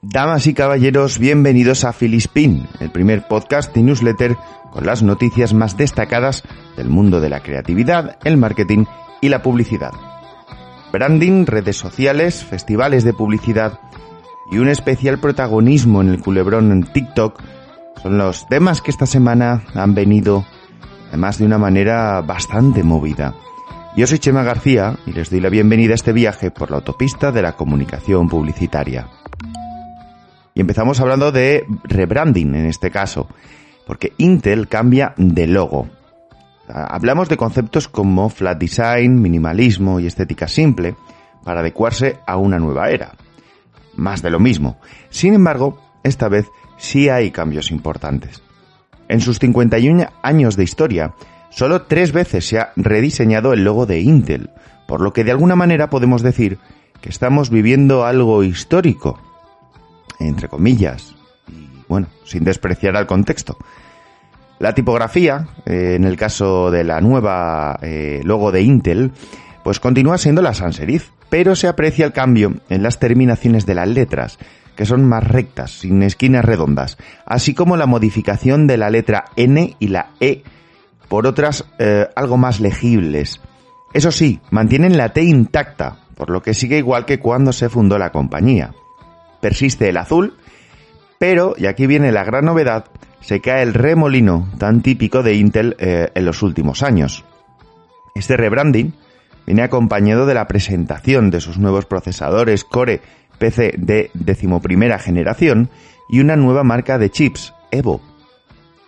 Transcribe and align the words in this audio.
Damas 0.00 0.46
y 0.46 0.54
caballeros, 0.54 1.18
bienvenidos 1.18 1.82
a 1.84 1.92
Filispin, 1.92 2.68
el 2.78 2.92
primer 2.92 3.26
podcast 3.26 3.76
y 3.76 3.82
newsletter 3.82 4.36
con 4.70 4.86
las 4.86 5.02
noticias 5.02 5.54
más 5.54 5.76
destacadas 5.76 6.44
del 6.76 6.88
mundo 6.88 7.20
de 7.20 7.28
la 7.28 7.40
creatividad, 7.40 8.16
el 8.22 8.36
marketing 8.36 8.84
y 9.20 9.28
la 9.28 9.42
publicidad. 9.42 9.90
Branding, 10.92 11.46
redes 11.46 11.78
sociales, 11.78 12.44
festivales 12.44 13.02
de 13.02 13.12
publicidad 13.12 13.80
y 14.52 14.58
un 14.58 14.68
especial 14.68 15.18
protagonismo 15.18 16.00
en 16.00 16.10
el 16.10 16.20
culebrón 16.20 16.70
en 16.70 16.84
TikTok 16.84 17.42
son 18.00 18.18
los 18.18 18.46
temas 18.46 18.80
que 18.80 18.92
esta 18.92 19.06
semana 19.06 19.64
han 19.74 19.96
venido 19.96 20.46
además 21.08 21.38
de 21.38 21.44
una 21.44 21.58
manera 21.58 22.20
bastante 22.20 22.84
movida. 22.84 23.34
Yo 23.96 24.06
soy 24.06 24.20
Chema 24.20 24.44
García 24.44 24.96
y 25.06 25.12
les 25.12 25.28
doy 25.28 25.40
la 25.40 25.48
bienvenida 25.48 25.90
a 25.90 25.96
este 25.96 26.12
viaje 26.12 26.52
por 26.52 26.70
la 26.70 26.76
autopista 26.76 27.32
de 27.32 27.42
la 27.42 27.56
comunicación 27.56 28.28
publicitaria. 28.28 29.08
Y 30.58 30.60
empezamos 30.60 30.98
hablando 30.98 31.30
de 31.30 31.64
rebranding 31.84 32.56
en 32.56 32.66
este 32.66 32.90
caso, 32.90 33.28
porque 33.86 34.12
Intel 34.18 34.66
cambia 34.66 35.14
de 35.16 35.46
logo. 35.46 35.88
Hablamos 36.66 37.28
de 37.28 37.36
conceptos 37.36 37.86
como 37.86 38.28
flat 38.28 38.58
design, 38.58 39.22
minimalismo 39.22 40.00
y 40.00 40.08
estética 40.08 40.48
simple 40.48 40.96
para 41.44 41.60
adecuarse 41.60 42.18
a 42.26 42.38
una 42.38 42.58
nueva 42.58 42.90
era. 42.90 43.12
Más 43.94 44.20
de 44.20 44.30
lo 44.30 44.40
mismo. 44.40 44.80
Sin 45.10 45.34
embargo, 45.34 45.80
esta 46.02 46.28
vez 46.28 46.46
sí 46.76 47.08
hay 47.08 47.30
cambios 47.30 47.70
importantes. 47.70 48.42
En 49.08 49.20
sus 49.20 49.38
51 49.38 50.08
años 50.24 50.56
de 50.56 50.64
historia, 50.64 51.14
solo 51.50 51.82
tres 51.82 52.10
veces 52.10 52.48
se 52.48 52.58
ha 52.58 52.72
rediseñado 52.74 53.52
el 53.52 53.62
logo 53.62 53.86
de 53.86 54.00
Intel, 54.00 54.50
por 54.88 55.02
lo 55.02 55.12
que 55.12 55.22
de 55.22 55.30
alguna 55.30 55.54
manera 55.54 55.88
podemos 55.88 56.22
decir 56.22 56.58
que 57.00 57.10
estamos 57.10 57.48
viviendo 57.48 58.04
algo 58.04 58.42
histórico 58.42 59.20
entre 60.18 60.48
comillas, 60.48 61.14
y 61.48 61.68
bueno, 61.88 62.08
sin 62.24 62.44
despreciar 62.44 62.96
al 62.96 63.06
contexto. 63.06 63.56
La 64.58 64.74
tipografía, 64.74 65.46
eh, 65.66 65.94
en 65.96 66.04
el 66.04 66.16
caso 66.16 66.70
de 66.70 66.82
la 66.82 67.00
nueva 67.00 67.78
eh, 67.80 68.22
logo 68.24 68.50
de 68.50 68.62
Intel, 68.62 69.12
pues 69.62 69.78
continúa 69.78 70.18
siendo 70.18 70.42
la 70.42 70.54
sans 70.54 70.76
serif, 70.76 71.10
pero 71.30 71.54
se 71.54 71.68
aprecia 71.68 72.06
el 72.06 72.12
cambio 72.12 72.54
en 72.68 72.82
las 72.82 72.98
terminaciones 72.98 73.66
de 73.66 73.74
las 73.76 73.88
letras, 73.88 74.38
que 74.74 74.84
son 74.84 75.04
más 75.04 75.24
rectas, 75.24 75.70
sin 75.80 76.02
esquinas 76.02 76.44
redondas, 76.44 76.98
así 77.24 77.54
como 77.54 77.76
la 77.76 77.86
modificación 77.86 78.66
de 78.66 78.78
la 78.78 78.90
letra 78.90 79.26
N 79.36 79.76
y 79.78 79.88
la 79.88 80.10
E 80.20 80.42
por 81.08 81.26
otras 81.26 81.64
eh, 81.78 82.08
algo 82.16 82.36
más 82.36 82.60
legibles. 82.60 83.40
Eso 83.94 84.10
sí, 84.10 84.40
mantienen 84.50 84.96
la 84.96 85.10
T 85.10 85.22
intacta, 85.22 85.98
por 86.16 86.30
lo 86.30 86.42
que 86.42 86.54
sigue 86.54 86.78
igual 86.78 87.04
que 87.06 87.20
cuando 87.20 87.52
se 87.52 87.68
fundó 87.68 87.96
la 87.96 88.10
compañía 88.10 88.74
persiste 89.40 89.88
el 89.88 89.96
azul, 89.96 90.36
pero, 91.18 91.54
y 91.58 91.66
aquí 91.66 91.86
viene 91.86 92.12
la 92.12 92.24
gran 92.24 92.44
novedad, 92.44 92.86
se 93.20 93.40
cae 93.40 93.62
el 93.62 93.74
remolino 93.74 94.48
tan 94.58 94.82
típico 94.82 95.22
de 95.22 95.34
Intel 95.34 95.76
eh, 95.78 96.10
en 96.14 96.24
los 96.24 96.42
últimos 96.42 96.82
años. 96.82 97.24
Este 98.14 98.36
rebranding 98.36 98.94
viene 99.46 99.62
acompañado 99.62 100.26
de 100.26 100.34
la 100.34 100.46
presentación 100.46 101.30
de 101.30 101.40
sus 101.40 101.58
nuevos 101.58 101.86
procesadores 101.86 102.64
Core 102.64 103.00
PC 103.38 103.74
de 103.76 104.10
decimoprimera 104.14 104.98
generación 104.98 105.70
y 106.08 106.20
una 106.20 106.36
nueva 106.36 106.64
marca 106.64 106.98
de 106.98 107.10
chips, 107.10 107.54
Evo. 107.70 108.00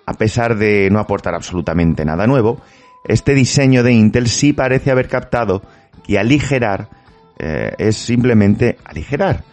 A 0.07 0.15
pesar 0.15 0.57
de 0.57 0.89
no 0.91 0.99
aportar 0.99 1.35
absolutamente 1.35 2.05
nada 2.05 2.27
nuevo, 2.27 2.61
este 3.05 3.35
diseño 3.35 3.83
de 3.83 3.93
Intel 3.93 4.29
sí 4.29 4.53
parece 4.53 4.91
haber 4.91 5.09
captado 5.09 5.63
que 6.05 6.19
aligerar 6.19 6.89
eh, 7.39 7.73
es 7.79 7.97
simplemente 7.97 8.77
aligerar 8.85 9.45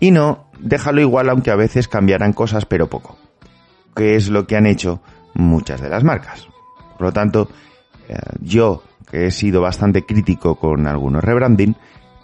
y 0.00 0.10
no 0.10 0.50
déjalo 0.58 1.00
igual 1.00 1.28
aunque 1.28 1.50
a 1.50 1.56
veces 1.56 1.88
cambiarán 1.88 2.32
cosas 2.32 2.66
pero 2.66 2.88
poco, 2.88 3.16
que 3.94 4.16
es 4.16 4.28
lo 4.28 4.46
que 4.46 4.56
han 4.56 4.66
hecho 4.66 5.00
muchas 5.34 5.80
de 5.80 5.88
las 5.88 6.04
marcas. 6.04 6.48
Por 6.98 7.08
lo 7.08 7.12
tanto, 7.12 7.48
eh, 8.08 8.16
yo, 8.40 8.82
que 9.10 9.26
he 9.26 9.30
sido 9.30 9.60
bastante 9.60 10.04
crítico 10.04 10.56
con 10.56 10.86
algunos 10.86 11.22
rebranding, 11.22 11.76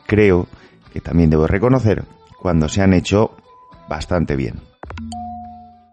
creo 0.07 0.47
que 0.93 1.01
también 1.01 1.31
debo 1.31 1.47
reconocer 1.47 2.05
cuando 2.41 2.69
se 2.69 2.83
han 2.83 2.93
hecho 2.93 3.37
bastante 3.89 4.37
bien. 4.37 4.61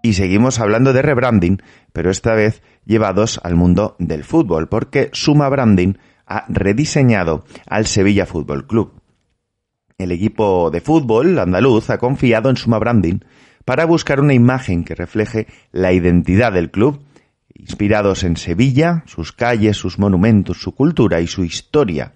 Y 0.01 0.13
seguimos 0.13 0.59
hablando 0.59 0.93
de 0.93 1.01
rebranding, 1.01 1.61
pero 1.91 2.09
esta 2.11 2.33
vez 2.33 2.61
llevados 2.85 3.41
al 3.43 3.55
mundo 3.55 3.95
del 3.99 4.23
fútbol, 4.23 4.69
porque 4.69 5.09
Suma 5.11 5.49
Branding 5.49 5.95
ha 6.25 6.45
rediseñado 6.47 7.43
al 7.67 7.85
Sevilla 7.85 8.25
Fútbol 8.25 8.67
Club. 8.67 8.96
El 9.99 10.11
equipo 10.11 10.69
de 10.69 10.79
fútbol 10.79 11.39
andaluz 11.39 11.89
ha 11.89 11.97
confiado 11.97 12.51
en 12.51 12.55
Suma 12.55 12.77
Branding 12.77 13.21
para 13.65 13.85
buscar 13.85 14.19
una 14.19 14.35
imagen 14.35 14.83
que 14.83 14.93
refleje 14.93 15.47
la 15.71 15.91
identidad 15.91 16.53
del 16.53 16.69
club, 16.69 17.01
inspirados 17.55 18.23
en 18.23 18.37
Sevilla, 18.37 19.01
sus 19.07 19.31
calles, 19.31 19.75
sus 19.75 19.97
monumentos, 19.97 20.61
su 20.61 20.75
cultura 20.75 21.19
y 21.19 21.25
su 21.25 21.43
historia. 21.43 22.13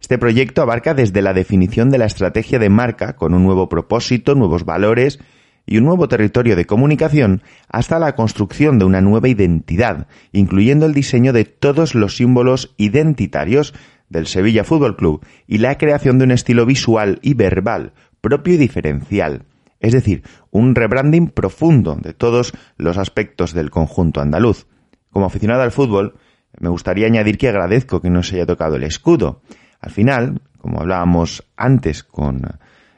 Este 0.00 0.16
proyecto 0.16 0.62
abarca 0.62 0.94
desde 0.94 1.20
la 1.20 1.34
definición 1.34 1.90
de 1.90 1.98
la 1.98 2.06
estrategia 2.06 2.58
de 2.58 2.70
marca 2.70 3.16
con 3.16 3.34
un 3.34 3.42
nuevo 3.42 3.68
propósito, 3.68 4.34
nuevos 4.34 4.64
valores 4.64 5.18
y 5.66 5.76
un 5.76 5.84
nuevo 5.84 6.08
territorio 6.08 6.56
de 6.56 6.64
comunicación 6.64 7.42
hasta 7.68 7.98
la 7.98 8.14
construcción 8.14 8.78
de 8.78 8.86
una 8.86 9.02
nueva 9.02 9.28
identidad, 9.28 10.06
incluyendo 10.32 10.86
el 10.86 10.94
diseño 10.94 11.34
de 11.34 11.44
todos 11.44 11.94
los 11.94 12.16
símbolos 12.16 12.74
identitarios 12.78 13.74
del 14.10 14.26
Sevilla 14.26 14.64
Fútbol 14.64 14.96
Club 14.96 15.24
y 15.46 15.58
la 15.58 15.78
creación 15.78 16.18
de 16.18 16.24
un 16.24 16.32
estilo 16.32 16.66
visual 16.66 17.18
y 17.22 17.32
verbal 17.32 17.94
propio 18.20 18.54
y 18.54 18.56
diferencial, 18.58 19.46
es 19.78 19.92
decir, 19.92 20.22
un 20.50 20.74
rebranding 20.74 21.28
profundo 21.28 21.96
de 21.96 22.12
todos 22.12 22.52
los 22.76 22.98
aspectos 22.98 23.54
del 23.54 23.70
conjunto 23.70 24.20
andaluz. 24.20 24.66
Como 25.10 25.26
aficionado 25.26 25.62
al 25.62 25.72
fútbol, 25.72 26.16
me 26.58 26.68
gustaría 26.68 27.06
añadir 27.06 27.38
que 27.38 27.48
agradezco 27.48 28.00
que 28.00 28.10
no 28.10 28.22
se 28.22 28.36
haya 28.36 28.46
tocado 28.46 28.76
el 28.76 28.82
escudo. 28.82 29.42
Al 29.80 29.90
final, 29.90 30.42
como 30.58 30.80
hablábamos 30.80 31.44
antes 31.56 32.04
con 32.04 32.44
eh, 32.44 32.50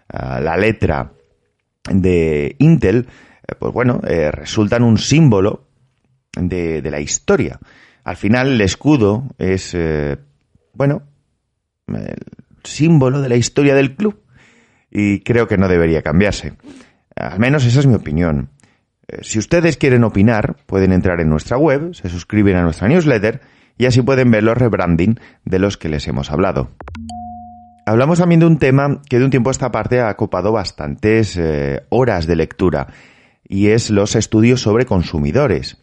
la 0.08 0.56
letra 0.56 1.12
de 1.88 2.56
Intel, 2.58 3.06
eh, 3.46 3.54
pues 3.58 3.72
bueno, 3.72 4.00
eh, 4.06 4.30
resultan 4.32 4.82
un 4.82 4.98
símbolo 4.98 5.68
de, 6.36 6.82
la 6.82 7.00
historia. 7.00 7.60
Al 8.04 8.16
final, 8.16 8.54
el 8.54 8.60
escudo 8.62 9.28
es 9.38 9.76
bueno, 10.74 11.02
el 11.88 12.16
símbolo 12.64 13.20
de 13.20 13.28
la 13.28 13.36
historia 13.36 13.74
del 13.74 13.94
club 13.94 14.22
y 14.90 15.20
creo 15.20 15.48
que 15.48 15.58
no 15.58 15.68
debería 15.68 16.02
cambiarse. 16.02 16.54
Al 17.16 17.38
menos 17.38 17.64
esa 17.64 17.80
es 17.80 17.86
mi 17.86 17.94
opinión. 17.94 18.50
Eh, 19.08 19.18
si 19.22 19.38
ustedes 19.38 19.76
quieren 19.76 20.04
opinar, 20.04 20.56
pueden 20.66 20.92
entrar 20.92 21.20
en 21.20 21.28
nuestra 21.28 21.56
web, 21.56 21.94
se 21.94 22.08
suscriben 22.08 22.56
a 22.56 22.62
nuestra 22.62 22.88
newsletter 22.88 23.40
y 23.78 23.86
así 23.86 24.02
pueden 24.02 24.30
ver 24.30 24.42
los 24.42 24.56
rebranding 24.56 25.18
de 25.44 25.58
los 25.58 25.76
que 25.76 25.88
les 25.88 26.06
hemos 26.08 26.30
hablado. 26.30 26.70
Hablamos 27.84 28.18
también 28.18 28.40
de 28.40 28.46
un 28.46 28.58
tema 28.58 29.02
que 29.08 29.18
de 29.18 29.24
un 29.24 29.30
tiempo 29.30 29.50
a 29.50 29.52
esta 29.52 29.72
parte 29.72 30.00
ha 30.00 30.10
ocupado 30.10 30.52
bastantes 30.52 31.36
eh, 31.36 31.82
horas 31.88 32.26
de 32.26 32.36
lectura 32.36 32.88
y 33.48 33.68
es 33.68 33.90
los 33.90 34.14
estudios 34.14 34.60
sobre 34.60 34.86
consumidores. 34.86 35.78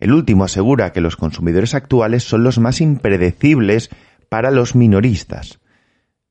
El 0.00 0.12
último 0.12 0.44
asegura 0.44 0.92
que 0.92 1.00
los 1.00 1.16
consumidores 1.16 1.74
actuales 1.74 2.22
son 2.22 2.44
los 2.44 2.58
más 2.58 2.80
impredecibles 2.80 3.90
para 4.28 4.50
los 4.50 4.74
minoristas, 4.74 5.60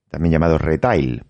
también 0.10 0.34
llamados 0.34 0.62
retail. 0.62 1.24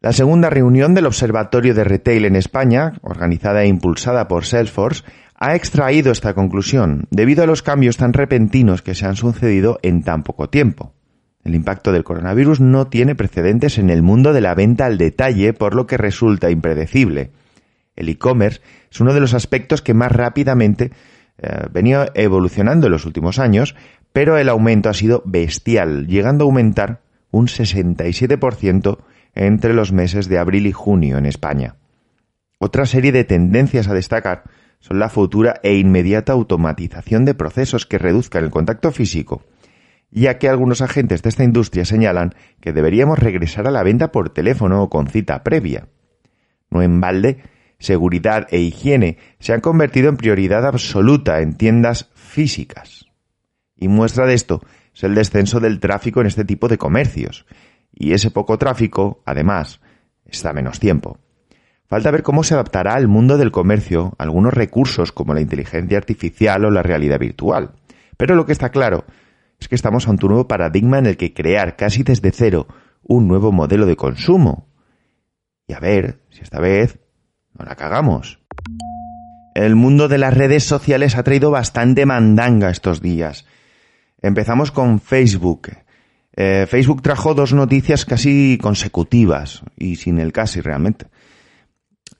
La 0.00 0.12
segunda 0.12 0.48
reunión 0.48 0.94
del 0.94 1.06
Observatorio 1.06 1.74
de 1.74 1.82
Retail 1.82 2.24
en 2.24 2.36
España, 2.36 2.92
organizada 3.02 3.64
e 3.64 3.66
impulsada 3.66 4.28
por 4.28 4.44
Salesforce, 4.44 5.02
ha 5.34 5.56
extraído 5.56 6.12
esta 6.12 6.34
conclusión 6.34 7.06
debido 7.10 7.42
a 7.42 7.46
los 7.46 7.62
cambios 7.62 7.96
tan 7.96 8.12
repentinos 8.12 8.82
que 8.82 8.94
se 8.94 9.06
han 9.06 9.16
sucedido 9.16 9.78
en 9.82 10.02
tan 10.02 10.22
poco 10.22 10.48
tiempo. 10.48 10.94
El 11.44 11.54
impacto 11.54 11.92
del 11.92 12.04
coronavirus 12.04 12.60
no 12.60 12.88
tiene 12.88 13.14
precedentes 13.14 13.78
en 13.78 13.90
el 13.90 14.02
mundo 14.02 14.32
de 14.32 14.40
la 14.40 14.54
venta 14.54 14.86
al 14.86 14.98
detalle, 14.98 15.52
por 15.52 15.74
lo 15.74 15.86
que 15.86 15.96
resulta 15.96 16.50
impredecible. 16.50 17.30
El 17.96 18.08
e-commerce 18.08 18.60
es 18.90 19.00
uno 19.00 19.14
de 19.14 19.20
los 19.20 19.34
aspectos 19.34 19.82
que 19.82 19.94
más 19.94 20.12
rápidamente 20.12 20.92
eh, 21.38 21.66
venía 21.72 22.10
evolucionando 22.14 22.86
en 22.86 22.92
los 22.92 23.06
últimos 23.06 23.38
años, 23.38 23.76
pero 24.12 24.36
el 24.38 24.48
aumento 24.48 24.88
ha 24.88 24.94
sido 24.94 25.22
bestial, 25.24 26.06
llegando 26.06 26.44
a 26.44 26.46
aumentar 26.46 27.00
un 27.30 27.46
67% 27.46 28.98
entre 29.34 29.74
los 29.74 29.92
meses 29.92 30.28
de 30.28 30.38
abril 30.38 30.66
y 30.66 30.72
junio 30.72 31.18
en 31.18 31.26
España. 31.26 31.76
Otra 32.58 32.86
serie 32.86 33.12
de 33.12 33.24
tendencias 33.24 33.88
a 33.88 33.94
destacar 33.94 34.44
son 34.80 34.98
la 34.98 35.08
futura 35.08 35.60
e 35.62 35.74
inmediata 35.76 36.32
automatización 36.32 37.24
de 37.24 37.34
procesos 37.34 37.86
que 37.86 37.98
reduzcan 37.98 38.44
el 38.44 38.50
contacto 38.50 38.90
físico, 38.90 39.44
ya 40.10 40.38
que 40.38 40.48
algunos 40.48 40.80
agentes 40.80 41.22
de 41.22 41.28
esta 41.28 41.44
industria 41.44 41.84
señalan 41.84 42.34
que 42.60 42.72
deberíamos 42.72 43.18
regresar 43.18 43.66
a 43.66 43.70
la 43.70 43.82
venta 43.82 44.10
por 44.10 44.30
teléfono 44.30 44.82
o 44.82 44.90
con 44.90 45.08
cita 45.08 45.42
previa. 45.44 45.88
No 46.70 46.82
en 46.82 47.00
balde, 47.00 47.38
seguridad 47.78 48.46
e 48.50 48.58
higiene 48.58 49.18
se 49.38 49.52
han 49.52 49.60
convertido 49.60 50.08
en 50.08 50.16
prioridad 50.16 50.66
absoluta 50.66 51.40
en 51.40 51.54
tiendas 51.54 52.10
físicas. 52.14 52.97
Y 53.78 53.88
muestra 53.88 54.26
de 54.26 54.34
esto 54.34 54.60
es 54.94 55.04
el 55.04 55.14
descenso 55.14 55.60
del 55.60 55.80
tráfico 55.80 56.20
en 56.20 56.26
este 56.26 56.44
tipo 56.44 56.68
de 56.68 56.78
comercios. 56.78 57.46
Y 57.92 58.12
ese 58.12 58.30
poco 58.30 58.58
tráfico, 58.58 59.22
además, 59.24 59.80
está 60.26 60.52
menos 60.52 60.80
tiempo. 60.80 61.18
Falta 61.86 62.10
ver 62.10 62.22
cómo 62.22 62.44
se 62.44 62.54
adaptará 62.54 62.94
al 62.94 63.08
mundo 63.08 63.38
del 63.38 63.50
comercio 63.50 64.14
algunos 64.18 64.52
recursos 64.52 65.10
como 65.10 65.32
la 65.32 65.40
inteligencia 65.40 65.96
artificial 65.96 66.64
o 66.66 66.70
la 66.70 66.82
realidad 66.82 67.18
virtual. 67.18 67.72
Pero 68.16 68.34
lo 68.34 68.44
que 68.44 68.52
está 68.52 68.70
claro 68.70 69.04
es 69.58 69.68
que 69.68 69.74
estamos 69.74 70.06
ante 70.06 70.26
un 70.26 70.32
nuevo 70.32 70.48
paradigma 70.48 70.98
en 70.98 71.06
el 71.06 71.16
que 71.16 71.32
crear 71.32 71.76
casi 71.76 72.02
desde 72.02 72.30
cero 72.30 72.66
un 73.02 73.26
nuevo 73.26 73.52
modelo 73.52 73.86
de 73.86 73.96
consumo. 73.96 74.68
Y 75.66 75.72
a 75.72 75.80
ver 75.80 76.20
si 76.30 76.42
esta 76.42 76.60
vez 76.60 76.98
no 77.58 77.64
la 77.64 77.74
cagamos. 77.74 78.40
El 79.54 79.74
mundo 79.74 80.08
de 80.08 80.18
las 80.18 80.34
redes 80.34 80.64
sociales 80.64 81.16
ha 81.16 81.22
traído 81.22 81.50
bastante 81.50 82.06
mandanga 82.06 82.70
estos 82.70 83.00
días. 83.00 83.46
Empezamos 84.20 84.70
con 84.70 85.00
Facebook. 85.00 85.70
Eh, 86.34 86.66
Facebook 86.68 87.02
trajo 87.02 87.34
dos 87.34 87.52
noticias 87.52 88.04
casi 88.04 88.58
consecutivas 88.60 89.62
y 89.76 89.96
sin 89.96 90.18
el 90.18 90.32
casi 90.32 90.60
realmente. 90.60 91.06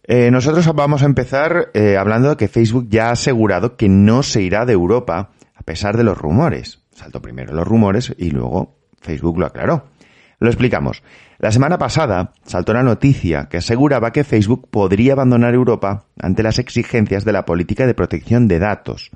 Eh, 0.05 0.31
nosotros 0.31 0.67
vamos 0.75 1.03
a 1.03 1.07
empezar 1.07 1.71
eh, 1.75 1.97
hablando 1.97 2.31
de 2.31 2.37
que 2.37 2.49
Facebook 2.49 2.89
ya 2.89 3.09
ha 3.09 3.13
asegurado 3.13 3.77
que 3.77 3.89
no 3.89 4.23
se 4.23 4.43
irá 4.43 4.65
de 4.65 4.73
Europa 4.73 5.31
a 5.55 5.63
pesar 5.63 5.97
de 5.97 6.05
los 6.05 6.17
rumores. 6.17 6.81
Saltó 6.93 7.21
primero 7.21 7.53
los 7.53 7.67
rumores 7.67 8.15
y 8.17 8.31
luego 8.31 8.79
Facebook 9.01 9.39
lo 9.39 9.47
aclaró. 9.47 9.85
Lo 10.41 10.49
explicamos. 10.49 11.03
La 11.39 11.53
semana 11.53 11.79
pasada 11.79 12.33
saltó 12.45 12.73
la 12.73 12.83
noticia 12.83 13.49
que 13.49 13.59
aseguraba 13.59 14.13
que 14.13 14.25
Facebook 14.25 14.69
podría 14.71 15.13
abandonar 15.13 15.55
Europa 15.55 16.07
ante 16.21 16.43
las 16.43 16.59
exigencias 16.59 17.25
de 17.25 17.33
la 17.33 17.45
política 17.45 17.87
de 17.87 17.95
protección 17.95 18.49
de 18.49 18.59
datos. 18.59 19.11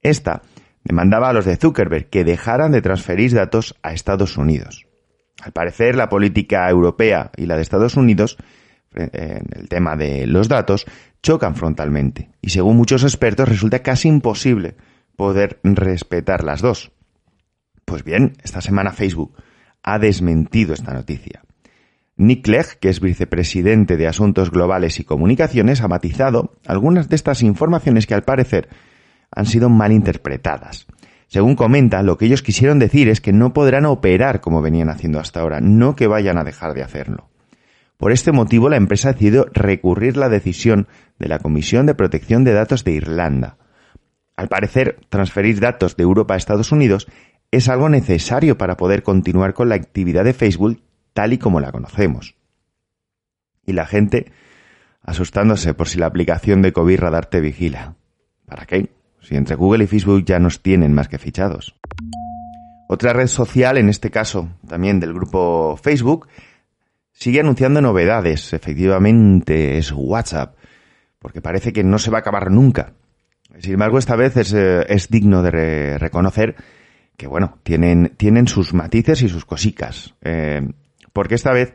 Esta 0.00 0.42
demandaba 0.84 1.28
a 1.28 1.32
los 1.32 1.44
de 1.44 1.56
Zuckerberg 1.56 2.08
que 2.10 2.24
dejaran 2.24 2.72
de 2.72 2.82
transferir 2.82 3.32
datos 3.32 3.76
a 3.82 3.92
Estados 3.92 4.36
Unidos. 4.36 4.86
Al 5.42 5.52
parecer, 5.52 5.96
la 5.96 6.08
política 6.08 6.68
europea 6.68 7.30
y 7.36 7.46
la 7.46 7.56
de 7.56 7.62
Estados 7.62 7.96
Unidos 7.96 8.36
en 8.94 9.46
el 9.56 9.68
tema 9.68 9.96
de 9.96 10.26
los 10.26 10.48
datos 10.48 10.86
chocan 11.22 11.56
frontalmente 11.56 12.30
y 12.42 12.50
según 12.50 12.76
muchos 12.76 13.04
expertos 13.04 13.48
resulta 13.48 13.80
casi 13.80 14.08
imposible 14.08 14.76
poder 15.16 15.60
respetar 15.62 16.44
las 16.44 16.60
dos. 16.60 16.92
Pues 17.84 18.04
bien, 18.04 18.34
esta 18.42 18.60
semana 18.60 18.92
Facebook 18.92 19.34
ha 19.82 19.98
desmentido 19.98 20.74
esta 20.74 20.92
noticia. 20.92 21.42
Nick 22.16 22.44
Clegg, 22.44 22.78
que 22.78 22.88
es 22.88 23.00
vicepresidente 23.00 23.96
de 23.96 24.06
Asuntos 24.06 24.50
Globales 24.50 25.00
y 25.00 25.04
Comunicaciones, 25.04 25.80
ha 25.80 25.88
matizado 25.88 26.54
algunas 26.66 27.08
de 27.08 27.16
estas 27.16 27.42
informaciones 27.42 28.06
que 28.06 28.14
al 28.14 28.22
parecer 28.22 28.68
han 29.34 29.46
sido 29.46 29.68
mal 29.68 29.92
interpretadas. 29.92 30.86
Según 31.26 31.56
comenta, 31.56 32.02
lo 32.02 32.18
que 32.18 32.26
ellos 32.26 32.42
quisieron 32.42 32.78
decir 32.78 33.08
es 33.08 33.20
que 33.20 33.32
no 33.32 33.52
podrán 33.52 33.86
operar 33.86 34.40
como 34.40 34.60
venían 34.60 34.90
haciendo 34.90 35.18
hasta 35.18 35.40
ahora, 35.40 35.60
no 35.60 35.96
que 35.96 36.06
vayan 36.06 36.36
a 36.36 36.44
dejar 36.44 36.74
de 36.74 36.82
hacerlo. 36.82 37.30
Por 37.96 38.12
este 38.12 38.32
motivo, 38.32 38.68
la 38.68 38.76
empresa 38.76 39.08
ha 39.08 39.12
decidido 39.12 39.46
recurrir 39.52 40.16
la 40.16 40.28
decisión 40.28 40.88
de 41.18 41.28
la 41.28 41.38
Comisión 41.38 41.86
de 41.86 41.94
Protección 41.94 42.44
de 42.44 42.52
Datos 42.52 42.84
de 42.84 42.92
Irlanda. 42.92 43.56
Al 44.36 44.48
parecer, 44.48 44.98
transferir 45.08 45.60
datos 45.60 45.96
de 45.96 46.02
Europa 46.02 46.34
a 46.34 46.36
Estados 46.36 46.72
Unidos 46.72 47.06
es 47.50 47.68
algo 47.68 47.88
necesario 47.88 48.58
para 48.58 48.76
poder 48.76 49.02
continuar 49.02 49.54
con 49.54 49.68
la 49.68 49.76
actividad 49.76 50.24
de 50.24 50.32
Facebook 50.32 50.82
tal 51.12 51.32
y 51.32 51.38
como 51.38 51.60
la 51.60 51.70
conocemos. 51.70 52.34
Y 53.64 53.72
la 53.72 53.86
gente 53.86 54.32
asustándose 55.02 55.74
por 55.74 55.88
si 55.88 55.98
la 55.98 56.06
aplicación 56.06 56.62
de 56.62 56.72
COVID 56.72 56.98
Radar 56.98 57.26
te 57.26 57.40
vigila. 57.40 57.94
¿Para 58.46 58.66
qué? 58.66 58.90
Si 59.22 59.36
entre 59.36 59.56
Google 59.56 59.84
y 59.84 59.86
Facebook 59.86 60.24
ya 60.24 60.38
nos 60.38 60.60
tienen 60.60 60.92
más 60.92 61.08
que 61.08 61.18
fichados. 61.18 61.74
Otra 62.88 63.12
red 63.12 63.28
social, 63.28 63.78
en 63.78 63.88
este 63.88 64.10
caso 64.10 64.50
también 64.68 65.00
del 65.00 65.14
grupo 65.14 65.78
Facebook, 65.82 66.28
sigue 67.12 67.40
anunciando 67.40 67.80
novedades. 67.80 68.52
Efectivamente, 68.52 69.78
es 69.78 69.92
WhatsApp, 69.92 70.56
porque 71.18 71.40
parece 71.40 71.72
que 71.72 71.84
no 71.84 71.98
se 71.98 72.10
va 72.10 72.18
a 72.18 72.20
acabar 72.20 72.50
nunca. 72.50 72.92
Sin 73.58 73.74
embargo, 73.74 73.98
esta 73.98 74.16
vez 74.16 74.36
es, 74.36 74.52
eh, 74.54 74.84
digno 75.08 75.42
de 75.42 75.98
reconocer 75.98 76.56
que, 77.16 77.26
bueno, 77.26 77.58
tienen, 77.62 78.14
tienen 78.16 78.48
sus 78.48 78.74
matices 78.74 79.22
y 79.22 79.28
sus 79.28 79.44
cosicas. 79.44 80.14
Eh, 80.22 80.68
porque 81.12 81.34
esta 81.34 81.52
vez 81.52 81.74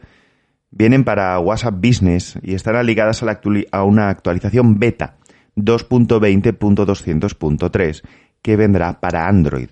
vienen 0.72 1.04
para 1.04 1.40
WhatsApp 1.40 1.76
Business 1.76 2.38
y 2.42 2.54
estarán 2.54 2.86
ligadas 2.86 3.24
a, 3.24 3.84
una 3.84 4.10
actualización 4.10 4.80
beta 4.80 5.18
2.20.200.3 5.58 8.04
que 8.42 8.56
vendrá 8.56 9.02
para 9.02 9.28
Android. 9.28 9.68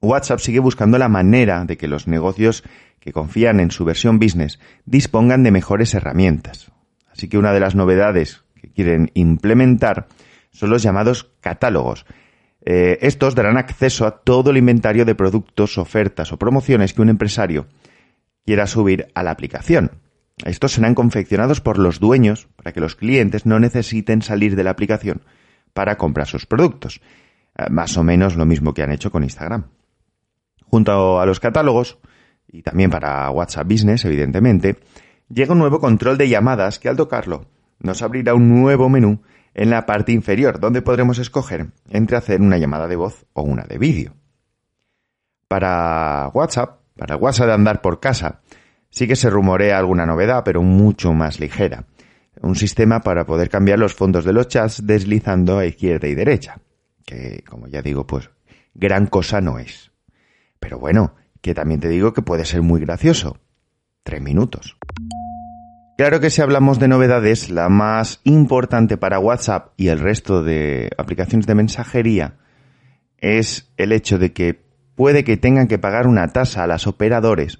WhatsApp 0.00 0.38
sigue 0.38 0.60
buscando 0.60 0.98
la 0.98 1.08
manera 1.08 1.64
de 1.64 1.76
que 1.76 1.88
los 1.88 2.06
negocios 2.06 2.62
que 3.00 3.12
confían 3.12 3.58
en 3.60 3.70
su 3.70 3.84
versión 3.84 4.18
business 4.18 4.58
dispongan 4.84 5.42
de 5.42 5.50
mejores 5.50 5.94
herramientas. 5.94 6.70
Así 7.10 7.28
que 7.28 7.38
una 7.38 7.52
de 7.52 7.60
las 7.60 7.74
novedades 7.74 8.44
que 8.60 8.70
quieren 8.70 9.10
implementar 9.14 10.08
son 10.50 10.70
los 10.70 10.82
llamados 10.82 11.30
catálogos. 11.40 12.06
Eh, 12.64 12.98
estos 13.02 13.34
darán 13.34 13.58
acceso 13.58 14.06
a 14.06 14.22
todo 14.22 14.50
el 14.50 14.56
inventario 14.56 15.04
de 15.04 15.14
productos, 15.14 15.76
ofertas 15.76 16.32
o 16.32 16.38
promociones 16.38 16.94
que 16.94 17.02
un 17.02 17.10
empresario 17.10 17.66
quiera 18.44 18.66
subir 18.66 19.08
a 19.14 19.22
la 19.22 19.32
aplicación. 19.32 19.90
Estos 20.44 20.72
serán 20.72 20.94
confeccionados 20.94 21.60
por 21.60 21.78
los 21.78 22.00
dueños 22.00 22.48
para 22.56 22.72
que 22.72 22.80
los 22.80 22.96
clientes 22.96 23.46
no 23.46 23.60
necesiten 23.60 24.22
salir 24.22 24.56
de 24.56 24.64
la 24.64 24.70
aplicación 24.70 25.22
para 25.72 25.96
comprar 25.96 26.26
sus 26.26 26.46
productos. 26.46 27.00
Eh, 27.56 27.70
más 27.70 27.96
o 27.96 28.02
menos 28.02 28.36
lo 28.36 28.46
mismo 28.46 28.74
que 28.74 28.82
han 28.82 28.90
hecho 28.90 29.10
con 29.10 29.22
Instagram. 29.22 29.66
Junto 30.66 31.20
a 31.20 31.26
los 31.26 31.38
catálogos, 31.38 31.98
y 32.48 32.62
también 32.62 32.90
para 32.90 33.30
WhatsApp 33.30 33.68
Business, 33.68 34.04
evidentemente, 34.04 34.78
llega 35.28 35.52
un 35.52 35.60
nuevo 35.60 35.78
control 35.78 36.18
de 36.18 36.28
llamadas 36.28 36.78
que 36.78 36.88
al 36.88 36.96
tocarlo 36.96 37.46
nos 37.78 38.02
abrirá 38.02 38.34
un 38.34 38.48
nuevo 38.48 38.88
menú 38.88 39.22
en 39.52 39.70
la 39.70 39.86
parte 39.86 40.12
inferior 40.12 40.58
donde 40.58 40.82
podremos 40.82 41.18
escoger 41.18 41.68
entre 41.90 42.16
hacer 42.16 42.40
una 42.40 42.58
llamada 42.58 42.88
de 42.88 42.96
voz 42.96 43.24
o 43.34 43.42
una 43.42 43.64
de 43.64 43.78
vídeo. 43.78 44.14
Para 45.48 46.30
WhatsApp, 46.34 46.80
para 46.96 47.16
WhatsApp 47.16 47.46
de 47.46 47.52
andar 47.52 47.80
por 47.80 48.00
casa, 48.00 48.40
sí 48.94 49.08
que 49.08 49.16
se 49.16 49.28
rumorea 49.28 49.76
alguna 49.76 50.06
novedad, 50.06 50.42
pero 50.44 50.62
mucho 50.62 51.12
más 51.12 51.40
ligera. 51.40 51.84
Un 52.40 52.54
sistema 52.54 53.00
para 53.00 53.26
poder 53.26 53.50
cambiar 53.50 53.78
los 53.78 53.94
fondos 53.94 54.24
de 54.24 54.32
los 54.32 54.48
chats 54.48 54.86
deslizando 54.86 55.58
a 55.58 55.66
izquierda 55.66 56.06
y 56.06 56.14
derecha. 56.14 56.60
Que, 57.04 57.42
como 57.48 57.66
ya 57.66 57.82
digo, 57.82 58.06
pues 58.06 58.30
gran 58.72 59.06
cosa 59.06 59.40
no 59.40 59.58
es. 59.58 59.90
Pero 60.60 60.78
bueno, 60.78 61.14
que 61.40 61.54
también 61.54 61.80
te 61.80 61.88
digo 61.88 62.12
que 62.12 62.22
puede 62.22 62.44
ser 62.44 62.62
muy 62.62 62.80
gracioso. 62.80 63.38
Tres 64.04 64.22
minutos. 64.22 64.76
Claro 65.98 66.20
que 66.20 66.30
si 66.30 66.40
hablamos 66.40 66.78
de 66.78 66.88
novedades, 66.88 67.50
la 67.50 67.68
más 67.68 68.20
importante 68.24 68.96
para 68.96 69.18
WhatsApp 69.18 69.72
y 69.76 69.88
el 69.88 69.98
resto 69.98 70.42
de 70.42 70.90
aplicaciones 70.98 71.46
de 71.46 71.54
mensajería 71.54 72.36
es 73.18 73.72
el 73.76 73.92
hecho 73.92 74.18
de 74.18 74.32
que 74.32 74.62
puede 74.94 75.24
que 75.24 75.36
tengan 75.36 75.66
que 75.66 75.78
pagar 75.78 76.06
una 76.06 76.28
tasa 76.28 76.62
a 76.62 76.66
las 76.66 76.86
operadores 76.86 77.58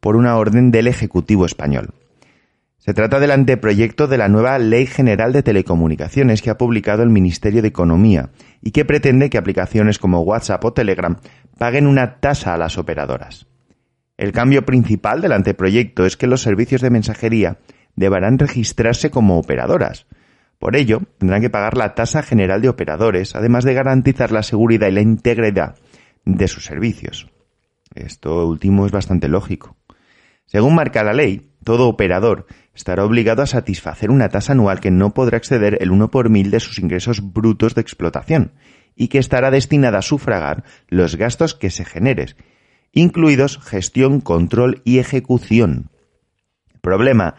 por 0.00 0.16
una 0.16 0.36
orden 0.36 0.70
del 0.70 0.86
Ejecutivo 0.86 1.46
español. 1.46 1.94
Se 2.86 2.94
trata 2.94 3.18
del 3.18 3.32
anteproyecto 3.32 4.06
de 4.06 4.16
la 4.16 4.28
nueva 4.28 4.58
Ley 4.60 4.86
General 4.86 5.32
de 5.32 5.42
Telecomunicaciones 5.42 6.40
que 6.40 6.50
ha 6.50 6.58
publicado 6.58 7.02
el 7.02 7.10
Ministerio 7.10 7.60
de 7.60 7.68
Economía 7.68 8.30
y 8.62 8.70
que 8.70 8.84
pretende 8.84 9.28
que 9.28 9.38
aplicaciones 9.38 9.98
como 9.98 10.20
WhatsApp 10.20 10.64
o 10.64 10.72
Telegram 10.72 11.16
paguen 11.58 11.88
una 11.88 12.20
tasa 12.20 12.54
a 12.54 12.56
las 12.56 12.78
operadoras. 12.78 13.46
El 14.16 14.30
cambio 14.30 14.64
principal 14.64 15.20
del 15.20 15.32
anteproyecto 15.32 16.06
es 16.06 16.16
que 16.16 16.28
los 16.28 16.42
servicios 16.42 16.80
de 16.80 16.90
mensajería 16.90 17.58
deberán 17.96 18.38
registrarse 18.38 19.10
como 19.10 19.38
operadoras. 19.38 20.06
Por 20.58 20.76
ello, 20.76 21.02
tendrán 21.18 21.42
que 21.42 21.50
pagar 21.50 21.76
la 21.76 21.94
tasa 21.94 22.22
general 22.22 22.62
de 22.62 22.68
operadores, 22.68 23.34
además 23.34 23.64
de 23.64 23.74
garantizar 23.74 24.32
la 24.32 24.42
seguridad 24.42 24.88
y 24.88 24.92
la 24.92 25.00
integridad 25.00 25.74
de 26.24 26.48
sus 26.48 26.64
servicios. 26.64 27.28
Esto 27.94 28.46
último 28.46 28.86
es 28.86 28.92
bastante 28.92 29.28
lógico. 29.28 29.75
Según 30.46 30.74
marca 30.74 31.02
la 31.04 31.12
ley, 31.12 31.50
todo 31.64 31.88
operador 31.88 32.46
estará 32.74 33.04
obligado 33.04 33.42
a 33.42 33.46
satisfacer 33.46 34.10
una 34.10 34.28
tasa 34.28 34.52
anual 34.52 34.80
que 34.80 34.90
no 34.90 35.14
podrá 35.14 35.36
exceder 35.36 35.78
el 35.80 35.90
1 35.90 36.10
por 36.10 36.30
mil 36.30 36.50
de 36.50 36.60
sus 36.60 36.78
ingresos 36.78 37.32
brutos 37.32 37.74
de 37.74 37.80
explotación 37.80 38.52
y 38.94 39.08
que 39.08 39.18
estará 39.18 39.50
destinada 39.50 39.98
a 39.98 40.02
sufragar 40.02 40.64
los 40.88 41.16
gastos 41.16 41.54
que 41.54 41.70
se 41.70 41.84
generen, 41.84 42.36
incluidos 42.92 43.58
gestión, 43.58 44.20
control 44.20 44.82
y 44.84 44.98
ejecución. 44.98 45.90
El 46.72 46.80
problema 46.80 47.34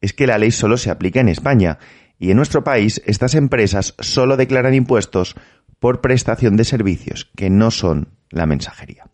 es 0.00 0.12
que 0.12 0.26
la 0.26 0.38
ley 0.38 0.50
solo 0.50 0.76
se 0.76 0.90
aplica 0.90 1.20
en 1.20 1.28
España 1.28 1.78
y 2.18 2.30
en 2.30 2.36
nuestro 2.36 2.62
país 2.62 3.02
estas 3.06 3.34
empresas 3.34 3.94
solo 3.98 4.36
declaran 4.36 4.74
impuestos 4.74 5.34
por 5.80 6.00
prestación 6.00 6.56
de 6.56 6.64
servicios 6.64 7.30
que 7.36 7.50
no 7.50 7.70
son 7.70 8.08
la 8.30 8.46
mensajería. 8.46 9.06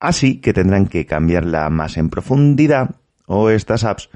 Así 0.00 0.40
que 0.40 0.54
tendrán 0.54 0.86
que 0.86 1.04
cambiarla 1.04 1.68
más 1.68 1.98
en 1.98 2.08
profundidad 2.08 2.96
o 3.26 3.50
estas 3.50 3.84
apps 3.84 4.08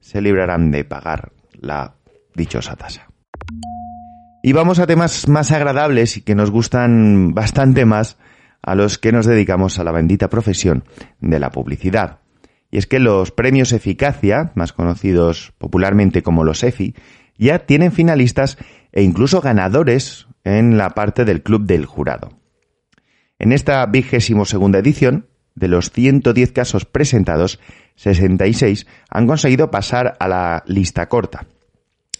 se 0.00 0.22
librarán 0.22 0.70
de 0.70 0.84
pagar 0.84 1.32
la 1.60 1.94
dichosa 2.34 2.76
tasa. 2.76 3.08
Y 4.44 4.52
vamos 4.52 4.78
a 4.78 4.86
temas 4.86 5.28
más 5.28 5.52
agradables 5.52 6.16
y 6.16 6.22
que 6.22 6.34
nos 6.34 6.50
gustan 6.50 7.34
bastante 7.34 7.84
más 7.84 8.18
a 8.62 8.74
los 8.74 8.98
que 8.98 9.12
nos 9.12 9.26
dedicamos 9.26 9.78
a 9.78 9.84
la 9.84 9.92
bendita 9.92 10.30
profesión 10.30 10.84
de 11.20 11.38
la 11.38 11.50
publicidad. 11.50 12.20
Y 12.70 12.78
es 12.78 12.86
que 12.86 13.00
los 13.00 13.32
premios 13.32 13.72
Eficacia, 13.72 14.52
más 14.54 14.72
conocidos 14.72 15.52
popularmente 15.58 16.22
como 16.22 16.44
los 16.44 16.62
EFI, 16.62 16.94
ya 17.36 17.60
tienen 17.60 17.92
finalistas 17.92 18.58
e 18.92 19.02
incluso 19.02 19.40
ganadores 19.40 20.26
en 20.44 20.78
la 20.78 20.90
parte 20.90 21.24
del 21.24 21.42
club 21.42 21.66
del 21.66 21.86
jurado. 21.86 22.30
En 23.38 23.52
esta 23.52 23.84
vigésimo 23.86 24.44
segunda 24.44 24.78
edición, 24.78 25.26
de 25.54 25.68
los 25.68 25.90
110 25.90 26.52
casos 26.52 26.84
presentados, 26.84 27.60
66 27.96 28.86
han 29.08 29.26
conseguido 29.26 29.70
pasar 29.70 30.16
a 30.18 30.28
la 30.28 30.64
lista 30.66 31.08
corta. 31.08 31.46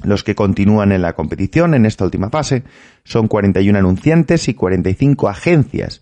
Los 0.03 0.25
que 0.25 0.35
continúan 0.35 0.93
en 0.93 1.03
la 1.03 1.15
competición 1.15 1.75
en 1.75 1.87
esta 1.87 2.05
última 2.05 2.31
fase 2.31 2.65
son 3.05 3.29
41 3.29 3.79
anunciantes 3.79 4.49
y 4.49 4.55
45 4.55 5.29
agencias, 5.29 6.01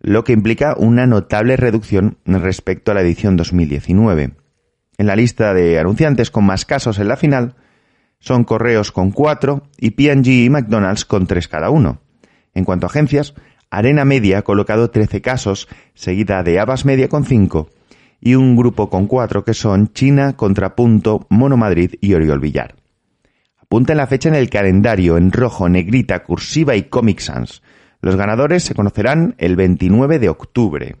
lo 0.00 0.22
que 0.22 0.32
implica 0.32 0.74
una 0.76 1.06
notable 1.06 1.56
reducción 1.56 2.18
respecto 2.24 2.92
a 2.92 2.94
la 2.94 3.00
edición 3.00 3.36
2019. 3.36 4.32
En 4.96 5.06
la 5.06 5.16
lista 5.16 5.54
de 5.54 5.78
anunciantes 5.78 6.30
con 6.30 6.44
más 6.44 6.64
casos 6.64 6.98
en 6.98 7.08
la 7.08 7.16
final 7.16 7.56
son 8.20 8.44
Correos 8.44 8.92
con 8.92 9.10
4 9.10 9.64
y 9.78 9.90
P&G 9.90 10.44
y 10.44 10.50
McDonald's 10.50 11.04
con 11.04 11.26
3 11.26 11.48
cada 11.48 11.70
uno. 11.70 12.00
En 12.54 12.64
cuanto 12.64 12.86
a 12.86 12.88
agencias, 12.90 13.34
Arena 13.76 14.04
Media 14.04 14.38
ha 14.38 14.42
colocado 14.42 14.90
13 14.90 15.20
casos, 15.20 15.68
seguida 15.94 16.42
de 16.42 16.60
Abas 16.60 16.84
Media 16.84 17.08
con 17.08 17.24
5 17.24 17.68
y 18.20 18.34
un 18.34 18.56
grupo 18.56 18.88
con 18.88 19.06
4 19.06 19.44
que 19.44 19.54
son 19.54 19.92
China, 19.92 20.36
Contrapunto, 20.36 21.26
Mono 21.28 21.56
Madrid 21.56 21.94
y 22.00 22.14
Oriol 22.14 22.40
Villar. 22.40 22.74
Apunten 23.58 23.96
la 23.96 24.06
fecha 24.06 24.28
en 24.28 24.34
el 24.34 24.50
calendario 24.50 25.16
en 25.16 25.32
rojo, 25.32 25.68
negrita, 25.68 26.22
cursiva 26.22 26.76
y 26.76 26.84
Comic 26.84 27.20
Sans 27.20 27.62
los 28.04 28.16
ganadores 28.16 28.62
se 28.62 28.74
conocerán 28.74 29.34
el 29.38 29.56
29 29.56 30.18
de 30.18 30.28
octubre. 30.28 30.96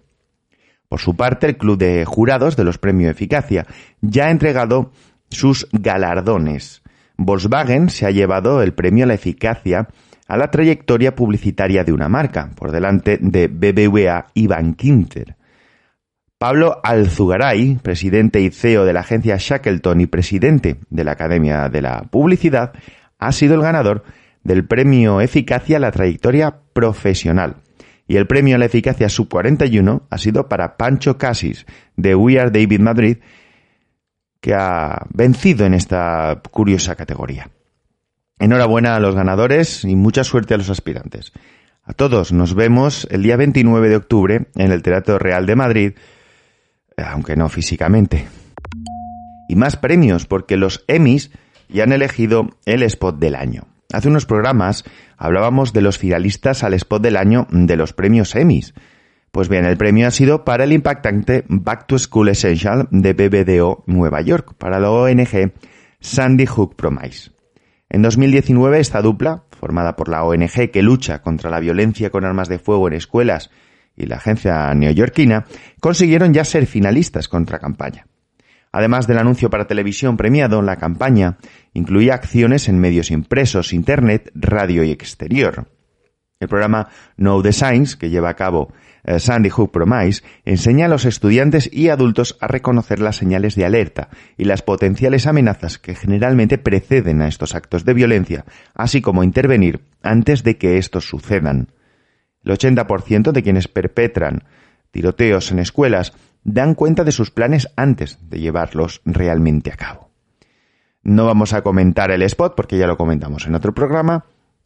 Por 0.88 1.00
su 1.00 1.14
parte, 1.14 1.46
el 1.46 1.58
Club 1.58 1.76
de 1.76 2.06
Jurados 2.06 2.56
de 2.56 2.64
los 2.64 2.78
Premios 2.78 3.10
Eficacia 3.10 3.66
ya 4.00 4.28
ha 4.28 4.30
entregado 4.30 4.90
sus 5.28 5.68
galardones. 5.70 6.82
Volkswagen 7.18 7.90
se 7.90 8.06
ha 8.06 8.10
llevado 8.10 8.62
el 8.62 8.72
premio 8.72 9.04
a 9.04 9.08
la 9.08 9.12
eficacia 9.12 9.88
a 10.26 10.36
la 10.36 10.50
trayectoria 10.50 11.14
publicitaria 11.14 11.84
de 11.84 11.92
una 11.92 12.08
marca, 12.08 12.50
por 12.56 12.72
delante 12.72 13.18
de 13.20 13.48
BBVA 13.48 14.26
y 14.34 14.46
Bankinter. 14.46 15.36
Pablo 16.38 16.80
Alzugaray, 16.82 17.76
presidente 17.82 18.40
y 18.40 18.50
CEO 18.50 18.84
de 18.84 18.92
la 18.92 19.00
agencia 19.00 19.36
Shackleton 19.38 20.00
y 20.00 20.06
presidente 20.06 20.76
de 20.90 21.04
la 21.04 21.12
Academia 21.12 21.68
de 21.68 21.82
la 21.82 22.02
Publicidad, 22.02 22.72
ha 23.18 23.32
sido 23.32 23.54
el 23.54 23.62
ganador 23.62 24.04
del 24.42 24.66
premio 24.66 25.20
Eficacia 25.20 25.78
a 25.78 25.80
la 25.80 25.92
trayectoria 25.92 26.56
profesional. 26.72 27.56
Y 28.06 28.16
el 28.16 28.26
premio 28.26 28.56
a 28.56 28.58
la 28.58 28.66
eficacia 28.66 29.08
sub-41 29.08 30.02
ha 30.10 30.18
sido 30.18 30.46
para 30.46 30.76
Pancho 30.76 31.16
Casis, 31.16 31.64
de 31.96 32.14
We 32.14 32.38
Are 32.38 32.50
David 32.50 32.80
Madrid, 32.80 33.16
que 34.42 34.52
ha 34.52 35.06
vencido 35.14 35.64
en 35.64 35.72
esta 35.72 36.42
curiosa 36.50 36.96
categoría. 36.96 37.48
Enhorabuena 38.38 38.96
a 38.96 39.00
los 39.00 39.14
ganadores 39.14 39.84
y 39.84 39.94
mucha 39.94 40.24
suerte 40.24 40.54
a 40.54 40.56
los 40.56 40.70
aspirantes. 40.70 41.32
A 41.84 41.92
todos 41.92 42.32
nos 42.32 42.54
vemos 42.54 43.06
el 43.10 43.22
día 43.22 43.36
29 43.36 43.88
de 43.88 43.96
octubre 43.96 44.46
en 44.54 44.72
el 44.72 44.82
Teatro 44.82 45.18
Real 45.18 45.46
de 45.46 45.54
Madrid, 45.54 45.92
aunque 46.96 47.36
no 47.36 47.48
físicamente. 47.48 48.26
Y 49.48 49.56
más 49.56 49.76
premios 49.76 50.26
porque 50.26 50.56
los 50.56 50.84
Emmys 50.88 51.30
ya 51.68 51.84
han 51.84 51.92
elegido 51.92 52.50
el 52.64 52.82
spot 52.82 53.18
del 53.18 53.34
año. 53.34 53.68
Hace 53.92 54.08
unos 54.08 54.26
programas 54.26 54.84
hablábamos 55.16 55.72
de 55.72 55.82
los 55.82 55.98
finalistas 55.98 56.64
al 56.64 56.74
spot 56.74 57.02
del 57.02 57.16
año 57.16 57.46
de 57.50 57.76
los 57.76 57.92
premios 57.92 58.34
Emmys. 58.34 58.74
Pues 59.30 59.48
bien, 59.48 59.64
el 59.64 59.76
premio 59.76 60.08
ha 60.08 60.10
sido 60.10 60.44
para 60.44 60.64
el 60.64 60.72
impactante 60.72 61.44
Back 61.48 61.86
to 61.86 61.98
School 61.98 62.28
Essential 62.28 62.88
de 62.90 63.12
BBDO 63.12 63.84
Nueva 63.86 64.20
York, 64.22 64.54
para 64.58 64.80
la 64.80 64.90
ONG 64.90 65.52
Sandy 66.00 66.46
Hook 66.46 66.76
Promise. 66.76 67.33
En 67.94 68.02
2019, 68.02 68.80
esta 68.80 69.02
dupla, 69.02 69.44
formada 69.56 69.94
por 69.94 70.08
la 70.08 70.24
ONG 70.24 70.72
que 70.72 70.82
lucha 70.82 71.22
contra 71.22 71.48
la 71.48 71.60
violencia 71.60 72.10
con 72.10 72.24
armas 72.24 72.48
de 72.48 72.58
fuego 72.58 72.88
en 72.88 72.94
escuelas 72.94 73.52
y 73.94 74.06
la 74.06 74.16
agencia 74.16 74.74
neoyorquina, 74.74 75.44
consiguieron 75.78 76.34
ya 76.34 76.44
ser 76.44 76.66
finalistas 76.66 77.28
contra 77.28 77.60
campaña. 77.60 78.08
Además 78.72 79.06
del 79.06 79.18
anuncio 79.18 79.48
para 79.48 79.68
televisión 79.68 80.16
premiado, 80.16 80.60
la 80.60 80.74
campaña 80.74 81.38
incluía 81.72 82.14
acciones 82.14 82.68
en 82.68 82.80
medios 82.80 83.12
impresos, 83.12 83.72
internet, 83.72 84.32
radio 84.34 84.82
y 84.82 84.90
exterior. 84.90 85.68
El 86.40 86.48
programa 86.48 86.88
Know 87.14 87.44
the 87.44 87.52
Signs, 87.52 87.94
que 87.94 88.10
lleva 88.10 88.30
a 88.30 88.34
cabo 88.34 88.72
Sandy 89.18 89.50
Hook 89.50 89.70
Promise, 89.70 90.22
enseña 90.44 90.86
a 90.86 90.88
los 90.88 91.04
estudiantes 91.04 91.68
y 91.72 91.88
adultos 91.88 92.36
a 92.40 92.46
reconocer 92.46 93.00
las 93.00 93.16
señales 93.16 93.54
de 93.54 93.64
alerta 93.64 94.08
y 94.36 94.44
las 94.44 94.62
potenciales 94.62 95.26
amenazas 95.26 95.78
que 95.78 95.94
generalmente 95.94 96.58
preceden 96.58 97.22
a 97.22 97.28
estos 97.28 97.54
actos 97.54 97.84
de 97.84 97.94
violencia, 97.94 98.44
así 98.74 99.00
como 99.00 99.22
intervenir 99.22 99.80
antes 100.02 100.42
de 100.42 100.56
que 100.56 100.78
estos 100.78 101.08
sucedan. 101.08 101.68
El 102.42 102.52
80% 102.52 103.32
de 103.32 103.42
quienes 103.42 103.68
perpetran 103.68 104.44
tiroteos 104.90 105.50
en 105.50 105.58
escuelas 105.58 106.12
dan 106.44 106.74
cuenta 106.74 107.04
de 107.04 107.12
sus 107.12 107.30
planes 107.30 107.68
antes 107.76 108.18
de 108.28 108.40
llevarlos 108.40 109.00
realmente 109.04 109.72
a 109.72 109.76
cabo. 109.76 110.10
No 111.02 111.26
vamos 111.26 111.52
a 111.52 111.62
comentar 111.62 112.10
el 112.10 112.22
spot 112.22 112.54
porque 112.54 112.78
ya 112.78 112.86
lo 112.86 112.96
comentamos 112.96 113.46
en 113.46 113.54
otro 113.54 113.74
programa 113.74 114.24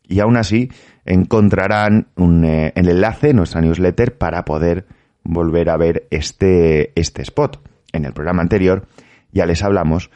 y 0.09 0.21
aún 0.21 0.37
así 0.37 0.71
encontrarán 1.05 2.09
eh, 2.17 2.73
el 2.75 2.89
enlace 2.89 3.31
en 3.31 3.37
nuestra 3.37 3.61
newsletter 3.61 4.17
para 4.17 4.45
poder 4.45 4.87
volver 5.23 5.69
a 5.71 5.77
ver 5.77 6.09
este, 6.11 6.99
este 6.99 7.23
spot. 7.23 7.61
En 7.93 8.05
el 8.05 8.13
programa 8.13 8.43
anterior 8.43 8.89
ya 9.31 9.47
les 9.47 9.63
hablamos 9.63 10.11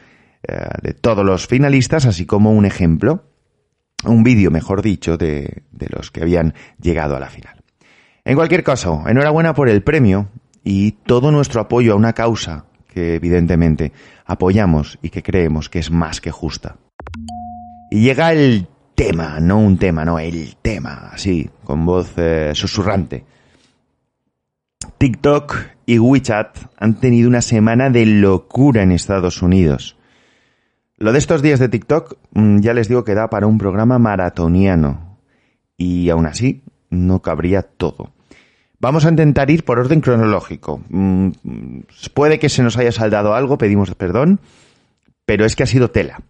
eh, 0.47 0.55
de 0.81 0.93
todos 0.93 1.23
los 1.23 1.47
finalistas, 1.47 2.05
así 2.05 2.25
como 2.25 2.51
un 2.51 2.65
ejemplo, 2.65 3.23
un 4.03 4.23
vídeo, 4.23 4.51
mejor 4.51 4.81
dicho, 4.81 5.17
de, 5.17 5.63
de 5.71 5.87
los 5.89 6.11
que 6.11 6.21
habían 6.21 6.55
llegado 6.81 7.15
a 7.15 7.19
la 7.19 7.29
final. 7.29 7.61
En 8.25 8.35
cualquier 8.35 8.63
caso, 8.63 9.03
enhorabuena 9.07 9.53
por 9.53 9.69
el 9.69 9.83
premio 9.83 10.29
y 10.63 10.91
todo 10.91 11.31
nuestro 11.31 11.61
apoyo 11.61 11.93
a 11.93 11.97
una 11.97 12.13
causa 12.13 12.65
que 12.87 13.15
evidentemente 13.15 13.91
apoyamos 14.25 14.97
y 15.01 15.09
que 15.09 15.23
creemos 15.23 15.69
que 15.69 15.79
es 15.79 15.91
más 15.91 16.21
que 16.21 16.31
justa. 16.31 16.77
Y 17.89 18.01
llega 18.01 18.33
el 18.33 18.67
tema, 18.95 19.39
no 19.39 19.59
un 19.59 19.77
tema, 19.77 20.05
no, 20.05 20.19
el 20.19 20.55
tema, 20.61 21.09
así, 21.11 21.49
con 21.63 21.85
voz 21.85 22.13
eh, 22.17 22.51
susurrante. 22.53 23.25
TikTok 24.97 25.55
y 25.85 25.99
WeChat 25.99 26.57
han 26.77 26.99
tenido 26.99 27.29
una 27.29 27.41
semana 27.41 27.89
de 27.89 28.05
locura 28.05 28.83
en 28.83 28.91
Estados 28.91 29.41
Unidos. 29.41 29.97
Lo 30.97 31.11
de 31.11 31.19
estos 31.19 31.41
días 31.41 31.59
de 31.59 31.69
TikTok 31.69 32.17
mm, 32.31 32.59
ya 32.59 32.73
les 32.73 32.87
digo 32.87 33.03
que 33.03 33.15
da 33.15 33.29
para 33.29 33.47
un 33.47 33.57
programa 33.57 33.99
maratoniano. 33.99 35.17
Y 35.75 36.09
aún 36.09 36.25
así, 36.25 36.63
no 36.89 37.21
cabría 37.21 37.63
todo. 37.63 38.11
Vamos 38.79 39.05
a 39.05 39.09
intentar 39.09 39.49
ir 39.49 39.65
por 39.65 39.79
orden 39.79 40.01
cronológico. 40.01 40.81
Mm, 40.89 41.29
puede 42.13 42.39
que 42.39 42.49
se 42.49 42.63
nos 42.63 42.77
haya 42.77 42.91
saldado 42.91 43.33
algo, 43.33 43.57
pedimos 43.57 43.93
perdón, 43.95 44.39
pero 45.25 45.45
es 45.45 45.55
que 45.55 45.63
ha 45.63 45.67
sido 45.67 45.89
tela. 45.89 46.21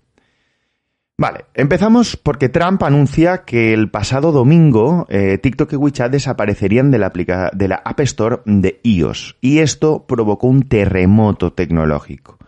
Vale, 1.24 1.46
empezamos 1.53 2.18
porque 2.18 2.50
Trump 2.50 2.84
anuncia 2.84 3.46
que 3.46 3.74
el 3.74 3.89
pasado 3.89 4.34
domingo 4.34 5.06
eh, 5.08 5.38
TikTok 5.38 5.72
y 5.72 5.75
WeChat 5.77 6.12
desaparecerían 6.12 6.92
de 6.92 7.00
la, 7.00 7.82
App 7.86 8.00
Store 8.01 8.39
de 8.44 8.82
iOS 8.84 9.38
y 9.39 9.60
esto 9.60 10.06
provocó 10.06 10.48
un 10.48 10.63
terremoto 10.63 11.53
tecnológico. 11.53 12.39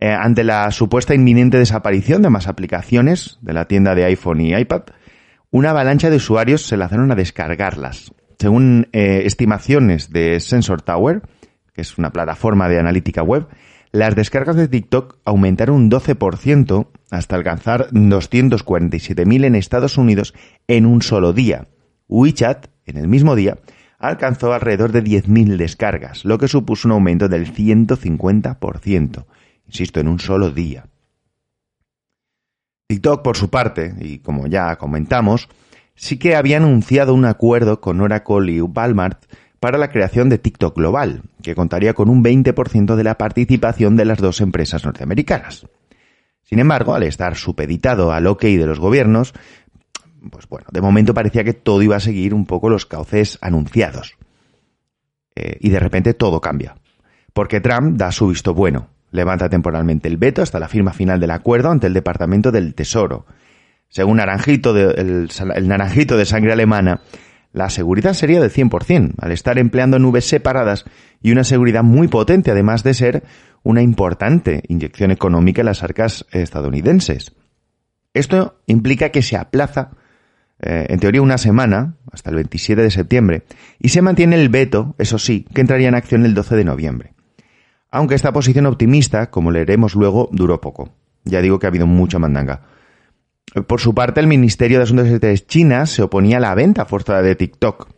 Eh, 0.00 0.10
ante 0.10 0.42
la 0.42 0.70
supuesta 0.70 1.14
inminente 1.14 1.58
desaparición 1.58 2.22
de 2.22 2.30
más 2.30 2.48
aplicaciones 2.48 3.36
de 3.42 3.52
la 3.52 3.66
tienda 3.66 3.94
de 3.94 4.06
iPhone 4.06 4.40
y 4.40 4.54
iPad, 4.54 4.84
una 5.50 5.68
avalancha 5.68 6.08
de 6.08 6.16
usuarios 6.16 6.66
se 6.66 6.78
lanzaron 6.78 7.12
a 7.12 7.14
descargarlas. 7.14 8.14
Según 8.38 8.88
eh, 8.92 9.24
estimaciones 9.26 10.10
de 10.10 10.40
Sensor 10.40 10.80
Tower, 10.80 11.20
que 11.74 11.82
es 11.82 11.98
una 11.98 12.10
plataforma 12.10 12.70
de 12.70 12.78
analítica 12.78 13.22
web, 13.22 13.48
las 13.92 14.14
descargas 14.14 14.56
de 14.56 14.68
TikTok 14.68 15.16
aumentaron 15.24 15.76
un 15.76 15.90
12% 15.90 16.88
hasta 17.10 17.36
alcanzar 17.36 17.90
247.000 17.90 19.44
en 19.44 19.54
Estados 19.54 19.96
Unidos 19.96 20.34
en 20.66 20.86
un 20.86 21.02
solo 21.02 21.32
día. 21.32 21.68
WeChat, 22.08 22.66
en 22.86 22.96
el 22.98 23.08
mismo 23.08 23.34
día, 23.34 23.58
alcanzó 23.98 24.52
alrededor 24.52 24.92
de 24.92 25.02
10.000 25.02 25.56
descargas, 25.56 26.24
lo 26.24 26.38
que 26.38 26.48
supuso 26.48 26.88
un 26.88 26.92
aumento 26.92 27.28
del 27.28 27.52
150%, 27.52 29.24
insisto, 29.66 30.00
en 30.00 30.08
un 30.08 30.20
solo 30.20 30.50
día. 30.50 30.86
TikTok, 32.88 33.22
por 33.22 33.36
su 33.36 33.50
parte, 33.50 33.94
y 34.00 34.18
como 34.18 34.46
ya 34.46 34.76
comentamos, 34.76 35.48
sí 35.94 36.18
que 36.18 36.36
había 36.36 36.58
anunciado 36.58 37.12
un 37.12 37.24
acuerdo 37.24 37.80
con 37.80 38.00
Oracle 38.00 38.52
y 38.52 38.60
Walmart 38.60 39.24
para 39.60 39.78
la 39.78 39.90
creación 39.90 40.28
de 40.28 40.38
TikTok 40.38 40.76
Global, 40.76 41.22
que 41.42 41.54
contaría 41.54 41.94
con 41.94 42.08
un 42.08 42.22
20% 42.22 42.94
de 42.94 43.04
la 43.04 43.18
participación 43.18 43.96
de 43.96 44.04
las 44.04 44.18
dos 44.18 44.40
empresas 44.40 44.84
norteamericanas. 44.84 45.66
Sin 46.42 46.60
embargo, 46.60 46.94
al 46.94 47.02
estar 47.02 47.36
supeditado 47.36 48.12
al 48.12 48.26
OK 48.26 48.42
de 48.42 48.66
los 48.66 48.80
gobiernos, 48.80 49.34
pues 50.30 50.48
bueno, 50.48 50.66
de 50.72 50.80
momento 50.80 51.14
parecía 51.14 51.44
que 51.44 51.52
todo 51.52 51.82
iba 51.82 51.96
a 51.96 52.00
seguir 52.00 52.34
un 52.34 52.46
poco 52.46 52.70
los 52.70 52.86
cauces 52.86 53.38
anunciados. 53.40 54.16
Eh, 55.34 55.58
y 55.60 55.70
de 55.70 55.78
repente 55.78 56.14
todo 56.14 56.40
cambia. 56.40 56.76
porque 57.32 57.60
Trump 57.60 57.96
da 57.96 58.10
su 58.10 58.28
visto 58.28 58.52
bueno. 58.54 58.88
Levanta 59.12 59.48
temporalmente 59.48 60.08
el 60.08 60.16
veto 60.16 60.42
hasta 60.42 60.58
la 60.58 60.68
firma 60.68 60.92
final 60.92 61.20
del 61.20 61.30
acuerdo 61.30 61.70
ante 61.70 61.86
el 61.86 61.94
Departamento 61.94 62.50
del 62.50 62.74
Tesoro. 62.74 63.26
Según 63.88 64.16
Naranjito 64.16 64.76
el, 64.76 65.30
el 65.54 65.68
Naranjito 65.68 66.16
de 66.16 66.26
sangre 66.26 66.52
alemana, 66.52 67.00
la 67.52 67.70
seguridad 67.70 68.12
sería 68.12 68.40
del 68.40 68.52
100%, 68.52 69.14
al 69.18 69.32
estar 69.32 69.58
empleando 69.58 69.98
nubes 69.98 70.28
separadas 70.28 70.84
y 71.22 71.32
una 71.32 71.44
seguridad 71.44 71.82
muy 71.82 72.08
potente, 72.08 72.50
además 72.50 72.82
de 72.82 72.94
ser 72.94 73.24
una 73.62 73.82
importante 73.82 74.62
inyección 74.68 75.10
económica 75.10 75.62
en 75.62 75.66
las 75.66 75.82
arcas 75.82 76.26
estadounidenses. 76.30 77.32
Esto 78.14 78.60
implica 78.66 79.10
que 79.10 79.22
se 79.22 79.36
aplaza, 79.36 79.90
eh, 80.60 80.86
en 80.88 81.00
teoría, 81.00 81.22
una 81.22 81.38
semana, 81.38 81.96
hasta 82.12 82.30
el 82.30 82.36
27 82.36 82.82
de 82.82 82.90
septiembre, 82.90 83.42
y 83.78 83.90
se 83.90 84.02
mantiene 84.02 84.40
el 84.40 84.48
veto, 84.48 84.94
eso 84.98 85.18
sí, 85.18 85.46
que 85.54 85.60
entraría 85.60 85.88
en 85.88 85.94
acción 85.94 86.24
el 86.24 86.34
12 86.34 86.56
de 86.56 86.64
noviembre. 86.64 87.14
Aunque 87.90 88.14
esta 88.14 88.32
posición 88.32 88.66
optimista, 88.66 89.30
como 89.30 89.50
leeremos 89.50 89.94
luego, 89.94 90.28
duró 90.32 90.60
poco. 90.60 90.90
Ya 91.24 91.40
digo 91.40 91.58
que 91.58 91.66
ha 91.66 91.70
habido 91.70 91.86
mucha 91.86 92.18
mandanga. 92.18 92.62
Por 93.66 93.80
su 93.80 93.94
parte, 93.94 94.20
el 94.20 94.26
Ministerio 94.26 94.78
de 94.78 94.84
Asuntos 94.84 95.06
Exteriores 95.06 95.46
China 95.46 95.86
se 95.86 96.02
oponía 96.02 96.36
a 96.36 96.40
la 96.40 96.54
venta 96.54 96.84
forzada 96.84 97.22
de 97.22 97.34
TikTok 97.34 97.88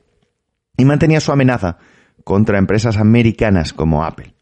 y 0.77 0.85
mantenía 0.85 1.21
su 1.21 1.33
amenaza 1.33 1.79
contra 2.25 2.59
empresas 2.59 2.97
americanas 2.97 3.73
como 3.73 4.05
Apple. 4.05 4.35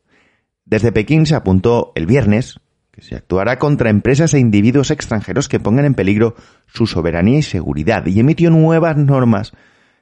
Desde 0.64 0.92
Pekín 0.92 1.26
se 1.26 1.34
apuntó 1.34 1.92
el 1.94 2.06
viernes 2.06 2.60
que 2.92 3.02
se 3.02 3.16
actuará 3.16 3.58
contra 3.58 3.90
empresas 3.90 4.34
e 4.34 4.38
individuos 4.38 4.90
extranjeros 4.90 5.48
que 5.48 5.60
pongan 5.60 5.86
en 5.86 5.94
peligro 5.94 6.34
su 6.66 6.86
soberanía 6.86 7.38
y 7.38 7.42
seguridad 7.42 8.04
y 8.06 8.20
emitió 8.20 8.50
nuevas 8.50 8.96
normas 8.96 9.52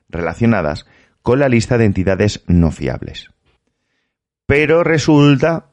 relacionadas 0.09 0.87
con 1.23 1.39
la 1.39 1.49
lista 1.49 1.79
de 1.79 1.85
entidades 1.85 2.43
no 2.47 2.71
fiables. 2.71 3.31
Pero 4.47 4.83
resulta 4.83 5.67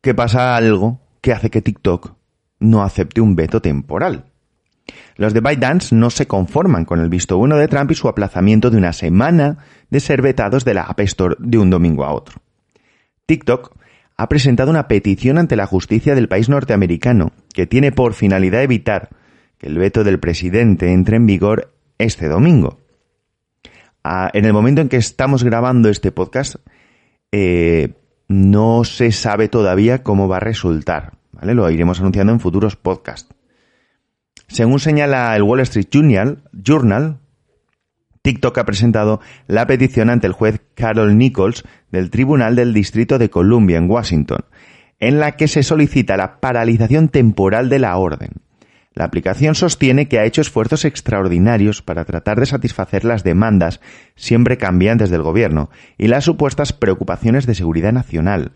que 0.00 0.14
pasa 0.14 0.56
algo 0.56 1.00
que 1.20 1.32
hace 1.32 1.50
que 1.50 1.62
TikTok 1.62 2.14
no 2.58 2.82
acepte 2.82 3.20
un 3.20 3.36
veto 3.36 3.60
temporal. 3.62 4.32
Los 5.16 5.32
de 5.32 5.40
ByteDance 5.40 5.94
no 5.94 6.10
se 6.10 6.26
conforman 6.26 6.84
con 6.84 7.00
el 7.00 7.08
visto 7.08 7.38
bueno 7.38 7.56
de 7.56 7.68
Trump 7.68 7.90
y 7.90 7.94
su 7.94 8.08
aplazamiento 8.08 8.70
de 8.70 8.76
una 8.76 8.92
semana 8.92 9.58
de 9.90 10.00
ser 10.00 10.22
vetados 10.22 10.64
de 10.64 10.74
la 10.74 10.82
App 10.82 11.00
Store 11.00 11.36
de 11.38 11.58
un 11.58 11.70
domingo 11.70 12.04
a 12.04 12.12
otro. 12.12 12.40
TikTok 13.26 13.76
ha 14.16 14.28
presentado 14.28 14.70
una 14.70 14.88
petición 14.88 15.38
ante 15.38 15.56
la 15.56 15.66
justicia 15.66 16.14
del 16.14 16.28
país 16.28 16.48
norteamericano 16.48 17.32
que 17.52 17.66
tiene 17.66 17.92
por 17.92 18.14
finalidad 18.14 18.62
evitar 18.62 19.10
que 19.58 19.66
el 19.66 19.78
veto 19.78 20.04
del 20.04 20.20
presidente 20.20 20.92
entre 20.92 21.16
en 21.16 21.26
vigor 21.26 21.72
este 21.98 22.28
domingo. 22.28 22.78
Ah, 24.04 24.30
en 24.32 24.44
el 24.44 24.52
momento 24.52 24.80
en 24.80 24.88
que 24.88 24.96
estamos 24.96 25.42
grabando 25.42 25.88
este 25.88 26.12
podcast, 26.12 26.56
eh, 27.32 27.94
no 28.28 28.84
se 28.84 29.12
sabe 29.12 29.48
todavía 29.48 30.02
cómo 30.02 30.28
va 30.28 30.36
a 30.36 30.40
resultar. 30.40 31.12
¿vale? 31.32 31.54
Lo 31.54 31.68
iremos 31.70 32.00
anunciando 32.00 32.32
en 32.32 32.40
futuros 32.40 32.76
podcasts. 32.76 33.35
Según 34.48 34.80
señala 34.80 35.34
el 35.36 35.42
Wall 35.42 35.60
Street 35.60 35.88
Journal, 36.52 37.18
TikTok 38.22 38.58
ha 38.58 38.64
presentado 38.64 39.20
la 39.46 39.66
petición 39.66 40.10
ante 40.10 40.26
el 40.26 40.32
juez 40.32 40.60
Carol 40.74 41.16
Nichols 41.16 41.64
del 41.92 42.10
Tribunal 42.10 42.56
del 42.56 42.74
Distrito 42.74 43.18
de 43.18 43.30
Columbia 43.30 43.78
en 43.78 43.90
Washington, 43.90 44.44
en 44.98 45.20
la 45.20 45.32
que 45.32 45.46
se 45.46 45.62
solicita 45.62 46.16
la 46.16 46.40
paralización 46.40 47.08
temporal 47.08 47.68
de 47.68 47.78
la 47.78 47.96
orden. 47.96 48.30
La 48.94 49.04
aplicación 49.04 49.54
sostiene 49.54 50.08
que 50.08 50.18
ha 50.18 50.24
hecho 50.24 50.40
esfuerzos 50.40 50.86
extraordinarios 50.86 51.82
para 51.82 52.06
tratar 52.06 52.40
de 52.40 52.46
satisfacer 52.46 53.04
las 53.04 53.22
demandas 53.22 53.80
siempre 54.14 54.56
cambiantes 54.56 55.10
del 55.10 55.20
gobierno 55.22 55.68
y 55.98 56.08
las 56.08 56.24
supuestas 56.24 56.72
preocupaciones 56.72 57.44
de 57.46 57.54
seguridad 57.54 57.92
nacional. 57.92 58.52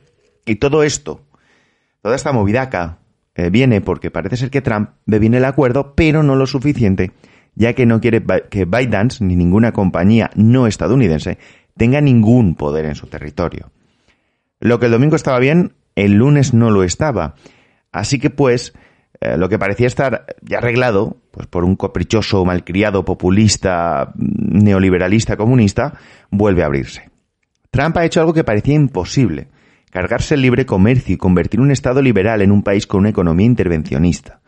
Y 0.46 0.54
todo 0.54 0.82
esto, 0.82 1.26
toda 2.00 2.16
esta 2.16 2.32
movidaca, 2.32 2.99
eh, 3.34 3.50
viene 3.50 3.80
porque 3.80 4.10
parece 4.10 4.36
ser 4.36 4.50
que 4.50 4.60
Trump 4.60 4.90
ve 5.06 5.18
bien 5.18 5.34
el 5.34 5.44
acuerdo, 5.44 5.94
pero 5.94 6.22
no 6.22 6.36
lo 6.36 6.46
suficiente, 6.46 7.12
ya 7.54 7.74
que 7.74 7.86
no 7.86 8.00
quiere 8.00 8.22
que 8.50 8.64
ByteDance 8.64 9.24
ni 9.24 9.36
ninguna 9.36 9.72
compañía 9.72 10.30
no 10.34 10.66
estadounidense 10.66 11.38
tenga 11.76 12.00
ningún 12.00 12.54
poder 12.56 12.86
en 12.86 12.94
su 12.94 13.06
territorio. 13.06 13.70
Lo 14.58 14.78
que 14.78 14.86
el 14.86 14.92
domingo 14.92 15.16
estaba 15.16 15.38
bien, 15.38 15.72
el 15.94 16.14
lunes 16.14 16.52
no 16.52 16.70
lo 16.70 16.82
estaba. 16.84 17.34
Así 17.92 18.18
que 18.18 18.30
pues, 18.30 18.74
eh, 19.20 19.36
lo 19.36 19.48
que 19.48 19.58
parecía 19.58 19.86
estar 19.86 20.26
ya 20.42 20.58
arreglado, 20.58 21.16
pues 21.30 21.46
por 21.46 21.64
un 21.64 21.76
caprichoso, 21.76 22.44
malcriado, 22.44 23.04
populista, 23.04 24.12
neoliberalista, 24.16 25.36
comunista, 25.36 25.94
vuelve 26.30 26.62
a 26.62 26.66
abrirse. 26.66 27.10
Trump 27.70 27.96
ha 27.96 28.04
hecho 28.04 28.20
algo 28.20 28.34
que 28.34 28.44
parecía 28.44 28.74
imposible, 28.74 29.48
cargarse 29.90 30.34
el 30.34 30.42
libre 30.42 30.66
comercio 30.66 31.14
y 31.14 31.18
convertir 31.18 31.60
un 31.60 31.70
Estado 31.70 32.00
liberal 32.00 32.42
en 32.42 32.52
un 32.52 32.62
país 32.62 32.86
con 32.86 33.00
una 33.00 33.10
economía 33.10 33.46
intervencionista. 33.46 34.40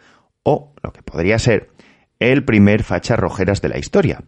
O, 0.42 0.72
lo 0.82 0.92
que 0.92 1.02
podría 1.02 1.38
ser, 1.38 1.70
el 2.18 2.44
primer 2.44 2.82
facha 2.82 3.16
rojeras 3.16 3.60
de 3.60 3.68
la 3.68 3.78
historia. 3.78 4.22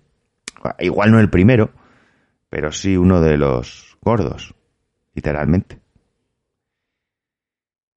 Igual 0.79 1.13
no 1.13 1.21
el 1.21 1.31
primero, 1.31 1.71
pero 2.49 2.73
sí 2.73 2.97
uno 2.97 3.21
de 3.21 3.37
los 3.37 3.97
gordos, 4.01 4.55
literalmente. 5.15 5.81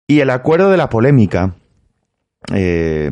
Y 0.07 0.19
el 0.21 0.29
acuerdo 0.29 0.71
de 0.71 0.77
la 0.77 0.89
polémica 0.89 1.55
eh, 2.53 3.11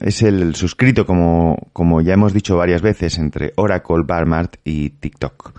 es 0.00 0.22
el 0.22 0.54
suscrito, 0.54 1.06
como, 1.06 1.68
como 1.72 2.00
ya 2.00 2.14
hemos 2.14 2.32
dicho 2.32 2.56
varias 2.56 2.82
veces, 2.82 3.18
entre 3.18 3.52
Oracle, 3.56 4.04
Walmart 4.08 4.56
y 4.64 4.90
TikTok. 4.90 5.52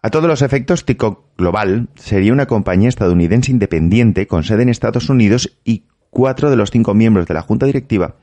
A 0.00 0.10
todos 0.10 0.28
los 0.28 0.42
efectos, 0.42 0.84
TikTok 0.84 1.36
Global 1.36 1.88
sería 1.96 2.32
una 2.32 2.46
compañía 2.46 2.88
estadounidense 2.88 3.50
independiente 3.50 4.28
con 4.28 4.44
sede 4.44 4.62
en 4.62 4.68
Estados 4.68 5.08
Unidos 5.08 5.58
y 5.64 5.86
cuatro 6.10 6.50
de 6.50 6.56
los 6.56 6.70
cinco 6.70 6.94
miembros 6.94 7.26
de 7.26 7.34
la 7.34 7.42
junta 7.42 7.66
directiva 7.66 8.14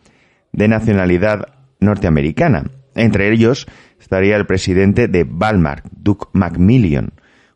de 0.53 0.69
nacionalidad 0.69 1.49
norteamericana. 1.81 2.71
Entre 2.95 3.29
ellos 3.29 3.67
estaría 3.99 4.37
el 4.37 4.45
presidente 4.45 5.09
de 5.09 5.23
Walmart, 5.23 5.85
Duke 5.91 6.27
Macmillan, 6.31 7.11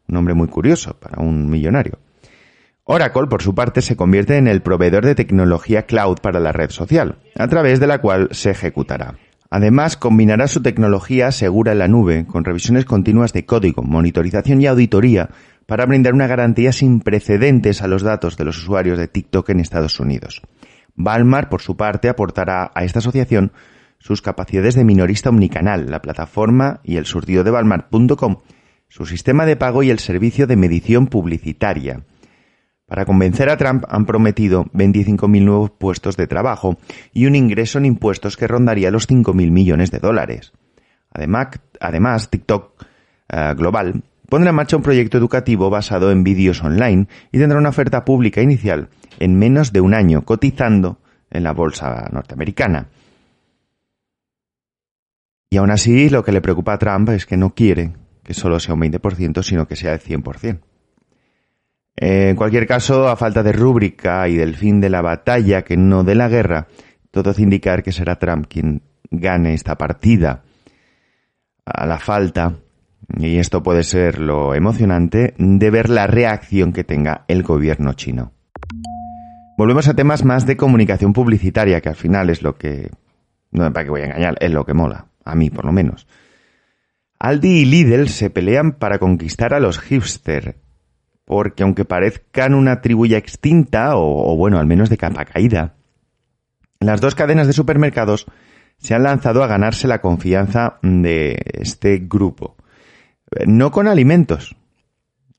un 0.09 0.13
nombre 0.13 0.33
muy 0.33 0.49
curioso 0.49 0.99
para 0.99 1.21
un 1.23 1.49
millonario. 1.49 1.99
Oracle, 2.83 3.27
por 3.27 3.41
su 3.41 3.55
parte, 3.55 3.81
se 3.81 3.95
convierte 3.95 4.35
en 4.35 4.47
el 4.47 4.61
proveedor 4.61 5.05
de 5.05 5.15
tecnología 5.15 5.83
cloud 5.83 6.17
para 6.21 6.41
la 6.41 6.51
red 6.51 6.71
social, 6.71 7.19
a 7.37 7.47
través 7.47 7.79
de 7.79 7.87
la 7.87 7.99
cual 7.99 8.27
se 8.31 8.49
ejecutará. 8.49 9.15
Además, 9.49 9.97
combinará 9.97 10.47
su 10.47 10.61
tecnología 10.61 11.31
segura 11.31 11.71
en 11.71 11.79
la 11.79 11.87
nube 11.87 12.25
con 12.27 12.45
revisiones 12.45 12.85
continuas 12.85 13.33
de 13.33 13.45
código, 13.45 13.81
monitorización 13.81 14.61
y 14.61 14.67
auditoría 14.67 15.29
para 15.65 15.85
brindar 15.85 16.13
una 16.13 16.27
garantía 16.27 16.71
sin 16.71 16.99
precedentes 16.99 17.81
a 17.81 17.87
los 17.87 18.03
datos 18.03 18.37
de 18.37 18.45
los 18.45 18.57
usuarios 18.57 18.97
de 18.97 19.07
TikTok 19.07 19.49
en 19.49 19.59
Estados 19.59 19.99
Unidos. 19.99 20.41
Walmart, 20.97 21.49
por 21.49 21.61
su 21.61 21.77
parte, 21.77 22.09
aportará 22.09 22.71
a 22.75 22.83
esta 22.83 22.99
asociación 22.99 23.51
sus 23.97 24.21
capacidades 24.21 24.75
de 24.75 24.83
minorista 24.83 25.29
omnicanal, 25.29 25.89
la 25.89 26.01
plataforma 26.01 26.79
y 26.83 26.97
el 26.97 27.05
surtido 27.05 27.43
de 27.43 27.51
Walmart.com, 27.51 28.37
su 28.87 29.05
sistema 29.05 29.45
de 29.45 29.55
pago 29.55 29.83
y 29.83 29.89
el 29.89 29.99
servicio 29.99 30.47
de 30.47 30.55
medición 30.55 31.07
publicitaria. 31.07 32.01
Para 32.89 33.05
convencer 33.05 33.49
a 33.49 33.57
Trump 33.57 33.85
han 33.87 34.05
prometido 34.07 34.65
25.000 34.73 35.45
nuevos 35.45 35.69
puestos 35.69 36.17
de 36.17 36.25
trabajo 36.25 36.77
y 37.13 37.27
un 37.27 37.35
ingreso 37.35 37.77
en 37.77 37.85
impuestos 37.85 38.35
que 38.35 38.47
rondaría 38.47 38.89
los 38.89 39.07
5.000 39.07 39.51
millones 39.51 39.91
de 39.91 39.99
dólares. 39.99 40.53
Además, 41.11 41.49
además 41.79 42.31
TikTok 42.31 42.83
eh, 43.29 43.53
Global 43.55 44.03
pondrá 44.27 44.49
en 44.49 44.55
marcha 44.55 44.75
un 44.75 44.81
proyecto 44.81 45.19
educativo 45.19 45.69
basado 45.69 46.11
en 46.11 46.23
vídeos 46.23 46.63
online 46.63 47.07
y 47.31 47.37
tendrá 47.37 47.59
una 47.59 47.69
oferta 47.69 48.03
pública 48.03 48.41
inicial 48.41 48.89
en 49.19 49.37
menos 49.37 49.71
de 49.71 49.81
un 49.81 49.93
año, 49.93 50.25
cotizando 50.25 50.97
en 51.29 51.43
la 51.43 51.53
bolsa 51.53 52.09
norteamericana. 52.11 52.87
Y 55.51 55.57
aún 55.57 55.69
así, 55.69 56.09
lo 56.09 56.23
que 56.23 56.31
le 56.31 56.41
preocupa 56.41 56.73
a 56.73 56.79
Trump 56.79 57.09
es 57.09 57.27
que 57.27 57.37
no 57.37 57.53
quiere 57.53 57.93
que 58.23 58.33
solo 58.33 58.59
sea 58.59 58.73
un 58.73 58.81
20%, 58.81 59.43
sino 59.43 59.67
que 59.67 59.75
sea 59.75 59.93
el 59.93 59.99
100%. 59.99 60.59
En 62.01 62.37
cualquier 62.37 62.65
caso, 62.65 63.09
a 63.09 63.17
falta 63.17 63.43
de 63.43 63.51
rúbrica 63.51 64.25
y 64.29 64.35
del 64.37 64.55
fin 64.55 64.79
de 64.79 64.89
la 64.89 65.01
batalla, 65.01 65.63
que 65.63 65.75
no 65.75 66.05
de 66.05 66.15
la 66.15 66.29
guerra, 66.29 66.67
todo 67.11 67.31
hace 67.31 67.41
indicar 67.41 67.83
que 67.83 67.91
será 67.91 68.17
Trump 68.17 68.45
quien 68.47 68.83
gane 69.11 69.53
esta 69.53 69.77
partida. 69.77 70.43
A 71.65 71.85
la 71.85 71.99
falta, 71.99 72.53
y 73.17 73.37
esto 73.37 73.61
puede 73.61 73.83
ser 73.83 74.17
lo 74.17 74.55
emocionante, 74.55 75.33
de 75.37 75.69
ver 75.69 75.89
la 75.89 76.07
reacción 76.07 76.71
que 76.71 76.85
tenga 76.85 77.25
el 77.27 77.43
gobierno 77.43 77.91
chino. 77.91 78.31
Volvemos 79.57 79.89
a 79.89 79.93
temas 79.93 80.23
más 80.23 80.45
de 80.45 80.55
comunicación 80.55 81.11
publicitaria, 81.11 81.81
que 81.81 81.89
al 81.89 81.97
final 81.97 82.29
es 82.29 82.43
lo 82.43 82.55
que, 82.55 82.91
no 83.51 83.73
para 83.73 83.83
que 83.83 83.91
voy 83.91 84.01
a 84.03 84.05
engañar, 84.05 84.37
es 84.39 84.51
lo 84.51 84.65
que 84.65 84.73
mola, 84.73 85.07
a 85.25 85.35
mí 85.35 85.49
por 85.49 85.65
lo 85.65 85.73
menos. 85.73 86.07
Aldi 87.19 87.49
y 87.49 87.65
Lidl 87.65 88.07
se 88.07 88.29
pelean 88.29 88.71
para 88.71 88.99
conquistar 88.99 89.53
a 89.53 89.59
los 89.59 89.79
hipster 89.79 90.68
porque 91.29 91.61
aunque 91.61 91.85
parezcan 91.85 92.55
una 92.55 92.81
tribu 92.81 93.05
ya 93.05 93.19
extinta, 93.19 93.91
o, 93.97 94.35
bueno, 94.35 94.57
al 94.57 94.65
menos 94.65 94.89
de 94.89 94.97
capa 94.97 95.25
caída, 95.25 95.75
las 96.79 97.01
dos 97.01 97.13
cadenas 97.13 97.45
de 97.45 97.53
supermercados 97.53 98.25
se 98.79 98.95
han 98.95 99.03
lanzado 99.03 99.43
a 99.43 99.47
ganarse 99.47 99.87
la 99.87 100.01
confianza 100.01 100.79
de 100.81 101.37
este 101.53 101.99
grupo. 101.99 102.55
No 103.45 103.69
con 103.69 103.87
alimentos, 103.87 104.55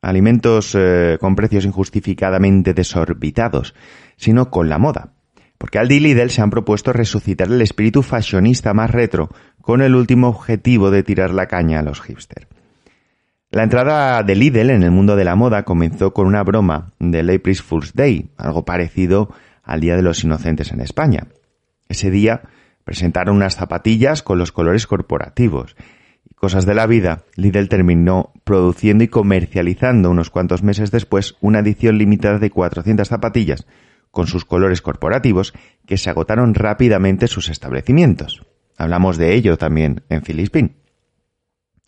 alimentos 0.01 0.77
eh, 0.79 1.19
con 1.21 1.35
precios 1.35 1.65
injustificadamente 1.65 2.73
desorbitados, 2.73 3.75
sino 4.17 4.49
con 4.49 4.69
la 4.69 4.79
moda. 4.79 5.15
Porque 5.59 5.81
Aldi 5.81 5.97
y 5.97 6.01
Lidl 6.01 6.31
se 6.31 6.41
han 6.41 6.51
propuesto 6.51 6.93
resucitar 6.93 7.49
el 7.49 7.63
espíritu 7.63 8.05
fashionista 8.05 8.75
más 8.75 8.93
retro 8.93 9.29
con 9.61 9.83
el 9.83 9.97
último 9.97 10.29
objetivo 10.29 10.93
de 10.93 11.03
tirar 11.03 11.35
la 11.35 11.47
caña 11.47 11.81
a 11.81 11.83
los 11.83 12.01
hipsters. 12.01 12.60
La 13.53 13.65
entrada 13.65 14.23
de 14.23 14.37
Lidl 14.37 14.71
en 14.71 14.85
el 14.85 14.93
mundo 14.93 15.17
de 15.17 15.25
la 15.25 15.35
moda 15.35 15.65
comenzó 15.65 16.15
con 16.15 16.29
una 16.29 16.45
broma 16.45 16.93
del 17.01 17.31
April 17.31 17.57
Fool's 17.57 17.95
Day, 17.95 18.31
algo 18.37 18.65
parecido 18.65 19.35
al 19.65 19.81
Día 19.81 19.97
de 19.97 20.03
los 20.03 20.23
Inocentes 20.23 20.71
en 20.71 20.81
España. 20.81 21.27
Ese 21.89 22.13
día 22.13 22.43
presentaron 22.85 23.35
unas 23.35 23.57
zapatillas 23.57 24.23
con 24.23 24.39
los 24.39 24.53
colores 24.53 24.87
corporativos. 24.87 25.75
Y 26.25 26.35
cosas 26.35 26.65
de 26.65 26.75
la 26.75 26.87
vida, 26.87 27.25
Lidl 27.35 27.69
terminó 27.69 28.33
produciendo 28.45 29.03
y 29.03 29.09
comercializando 29.09 30.13
unos 30.13 30.31
cuantos 30.31 30.63
meses 30.63 30.93
después 30.93 31.35
una 31.41 31.59
edición 31.59 31.99
limitada 31.99 32.39
de 32.39 32.51
400 32.51 33.09
zapatillas 33.09 33.67
con 34.13 34.29
sus 34.29 34.45
colores 34.45 34.81
corporativos 34.81 35.55
que 35.87 35.99
se 35.99 36.09
agotaron 36.09 36.55
rápidamente 36.55 37.27
sus 37.27 37.49
establecimientos. 37.49 38.47
Hablamos 38.79 39.17
de 39.17 39.35
ello 39.35 39.59
también 39.59 40.05
en 40.09 40.23
Filispín. 40.23 40.77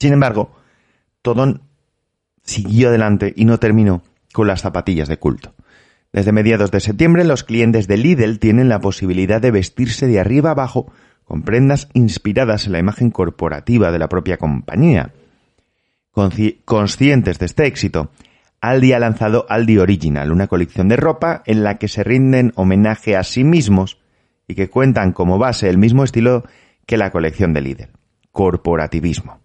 Sin 0.00 0.12
embargo, 0.12 0.56
todo 1.22 1.60
siguió 2.42 2.88
adelante 2.88 3.32
y 3.36 3.44
no 3.44 3.58
terminó 3.58 4.02
con 4.32 4.46
las 4.46 4.62
zapatillas 4.62 5.08
de 5.08 5.18
culto. 5.18 5.54
Desde 6.12 6.32
mediados 6.32 6.70
de 6.70 6.80
septiembre, 6.80 7.24
los 7.24 7.44
clientes 7.44 7.88
de 7.88 7.96
Lidl 7.96 8.38
tienen 8.38 8.68
la 8.68 8.80
posibilidad 8.80 9.40
de 9.40 9.50
vestirse 9.50 10.06
de 10.06 10.20
arriba 10.20 10.50
abajo 10.50 10.92
con 11.24 11.42
prendas 11.42 11.88
inspiradas 11.94 12.66
en 12.66 12.72
la 12.72 12.78
imagen 12.78 13.10
corporativa 13.10 13.90
de 13.90 13.98
la 13.98 14.08
propia 14.08 14.36
compañía. 14.36 15.12
Conscientes 16.64 17.38
de 17.38 17.46
este 17.46 17.66
éxito, 17.66 18.10
Aldi 18.60 18.92
ha 18.92 18.98
lanzado 18.98 19.46
Aldi 19.48 19.78
Original, 19.78 20.30
una 20.30 20.48
colección 20.48 20.88
de 20.88 20.96
ropa 20.96 21.42
en 21.46 21.64
la 21.64 21.78
que 21.78 21.88
se 21.88 22.04
rinden 22.04 22.52
homenaje 22.56 23.16
a 23.16 23.22
sí 23.22 23.44
mismos 23.44 23.98
y 24.46 24.54
que 24.54 24.68
cuentan 24.68 25.12
como 25.12 25.38
base 25.38 25.70
el 25.70 25.78
mismo 25.78 26.04
estilo 26.04 26.44
que 26.84 26.98
la 26.98 27.10
colección 27.10 27.54
de 27.54 27.62
Lidl, 27.62 27.88
corporativismo. 28.30 29.41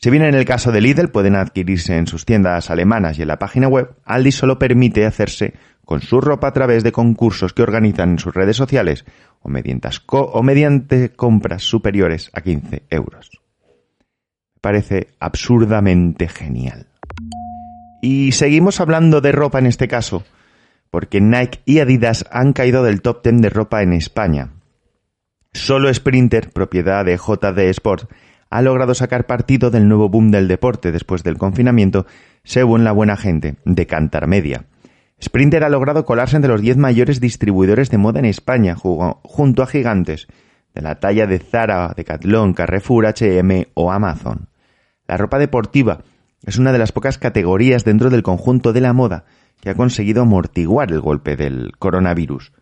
Si 0.00 0.10
bien 0.10 0.22
en 0.22 0.34
el 0.34 0.44
caso 0.44 0.70
de 0.70 0.80
Lidl 0.80 1.10
pueden 1.10 1.34
adquirirse 1.34 1.96
en 1.96 2.06
sus 2.06 2.24
tiendas 2.24 2.70
alemanas 2.70 3.18
y 3.18 3.22
en 3.22 3.28
la 3.28 3.40
página 3.40 3.66
web, 3.66 3.96
Aldi 4.04 4.30
solo 4.30 4.56
permite 4.56 5.04
hacerse 5.04 5.54
con 5.84 6.02
su 6.02 6.20
ropa 6.20 6.48
a 6.48 6.52
través 6.52 6.84
de 6.84 6.92
concursos 6.92 7.52
que 7.52 7.62
organizan 7.62 8.10
en 8.10 8.18
sus 8.20 8.32
redes 8.32 8.56
sociales 8.56 9.04
o 9.40 10.42
mediante, 10.42 11.10
compras 11.10 11.64
superiores 11.64 12.30
a 12.32 12.42
15 12.42 12.84
euros. 12.90 13.40
Parece 14.60 15.08
absurdamente 15.18 16.28
genial. 16.28 16.86
Y 18.00 18.32
seguimos 18.32 18.80
hablando 18.80 19.20
de 19.20 19.32
ropa 19.32 19.58
en 19.58 19.66
este 19.66 19.88
caso, 19.88 20.24
porque 20.90 21.20
Nike 21.20 21.60
y 21.64 21.80
Adidas 21.80 22.24
han 22.30 22.52
caído 22.52 22.84
del 22.84 23.02
top 23.02 23.24
10 23.24 23.40
de 23.40 23.50
ropa 23.50 23.82
en 23.82 23.94
España. 23.94 24.52
Solo 25.52 25.92
Sprinter, 25.92 26.50
propiedad 26.50 27.04
de 27.04 27.16
JD 27.16 27.58
Sport, 27.70 28.10
ha 28.50 28.62
logrado 28.62 28.94
sacar 28.94 29.26
partido 29.26 29.70
del 29.70 29.88
nuevo 29.88 30.08
boom 30.08 30.30
del 30.30 30.48
deporte 30.48 30.92
después 30.92 31.22
del 31.22 31.38
confinamiento, 31.38 32.06
según 32.44 32.84
la 32.84 32.92
buena 32.92 33.16
gente 33.16 33.56
de 33.64 33.86
Cantar 33.86 34.26
Media. 34.26 34.64
Sprinter 35.22 35.64
ha 35.64 35.68
logrado 35.68 36.04
colarse 36.04 36.36
entre 36.36 36.50
los 36.50 36.60
10 36.60 36.76
mayores 36.76 37.20
distribuidores 37.20 37.90
de 37.90 37.98
moda 37.98 38.20
en 38.20 38.24
España, 38.24 38.76
junto 38.76 39.62
a 39.62 39.66
gigantes 39.66 40.28
de 40.74 40.82
la 40.82 41.00
talla 41.00 41.26
de 41.26 41.38
Zara, 41.38 41.92
Decathlon, 41.96 42.54
Carrefour, 42.54 43.06
H&M 43.06 43.68
o 43.74 43.90
Amazon. 43.90 44.48
La 45.06 45.16
ropa 45.16 45.38
deportiva 45.38 46.02
es 46.44 46.58
una 46.58 46.72
de 46.72 46.78
las 46.78 46.92
pocas 46.92 47.18
categorías 47.18 47.84
dentro 47.84 48.10
del 48.10 48.22
conjunto 48.22 48.72
de 48.72 48.80
la 48.80 48.92
moda 48.92 49.24
que 49.60 49.70
ha 49.70 49.74
conseguido 49.74 50.22
amortiguar 50.22 50.92
el 50.92 51.00
golpe 51.00 51.36
del 51.36 51.72
coronavirus. 51.78 52.52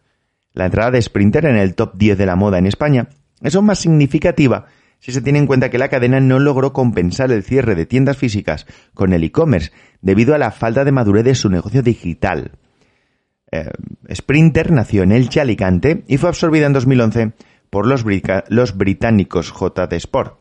La 0.55 0.65
entrada 0.65 0.91
de 0.93 1.03
Sprinter 1.03 1.45
en 1.45 1.57
el 1.57 1.75
top 1.75 1.95
10 1.97 2.17
de 2.17 2.27
la 2.27 2.37
moda 2.37 2.57
en 2.59 2.67
España 2.67 3.09
es 3.43 3.55
aún 3.55 3.67
más 3.67 3.81
significativa 3.81 4.67
si 4.99 5.13
se 5.13 5.21
tiene 5.21 5.39
en 5.39 5.47
cuenta 5.47 5.71
que 5.71 5.79
la 5.79 5.89
cadena 5.89 6.21
no 6.21 6.39
logró 6.39 6.73
compensar 6.73 7.31
el 7.31 7.43
cierre 7.43 7.75
de 7.75 7.87
tiendas 7.87 8.17
físicas 8.17 8.67
con 8.95 9.13
el 9.13 9.25
e-commerce 9.25 9.73
debido 10.01 10.35
a 10.35 10.39
la 10.39 10.51
falta 10.51 10.85
de 10.85 10.93
madurez 10.93 11.25
de 11.25 11.35
su 11.35 11.49
negocio 11.49 11.83
digital. 11.83 12.53
Eh, 13.53 13.71
Sprinter 14.13 14.73
nació 14.73 15.03
en 15.03 15.13
Elche, 15.13 15.41
Alicante 15.41 16.05
y 16.09 16.17
fue 16.17 16.29
absorbida 16.29 16.67
en 16.67 16.73
2011 16.73 17.33
por 17.71 17.87
los, 17.87 18.05
los 18.49 18.77
británicos 18.77 19.53
JD 19.53 19.93
Sport. 19.93 20.41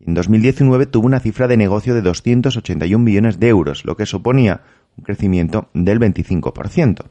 En 0.00 0.14
2019 0.14 0.86
tuvo 0.86 1.06
una 1.06 1.20
cifra 1.20 1.48
de 1.48 1.56
negocio 1.56 1.94
de 1.94 2.02
281 2.02 3.02
millones 3.02 3.40
de 3.40 3.48
euros, 3.48 3.84
lo 3.84 3.96
que 3.96 4.06
suponía 4.06 4.62
un 4.96 5.04
crecimiento 5.04 5.68
del 5.74 6.00
25%. 6.00 7.04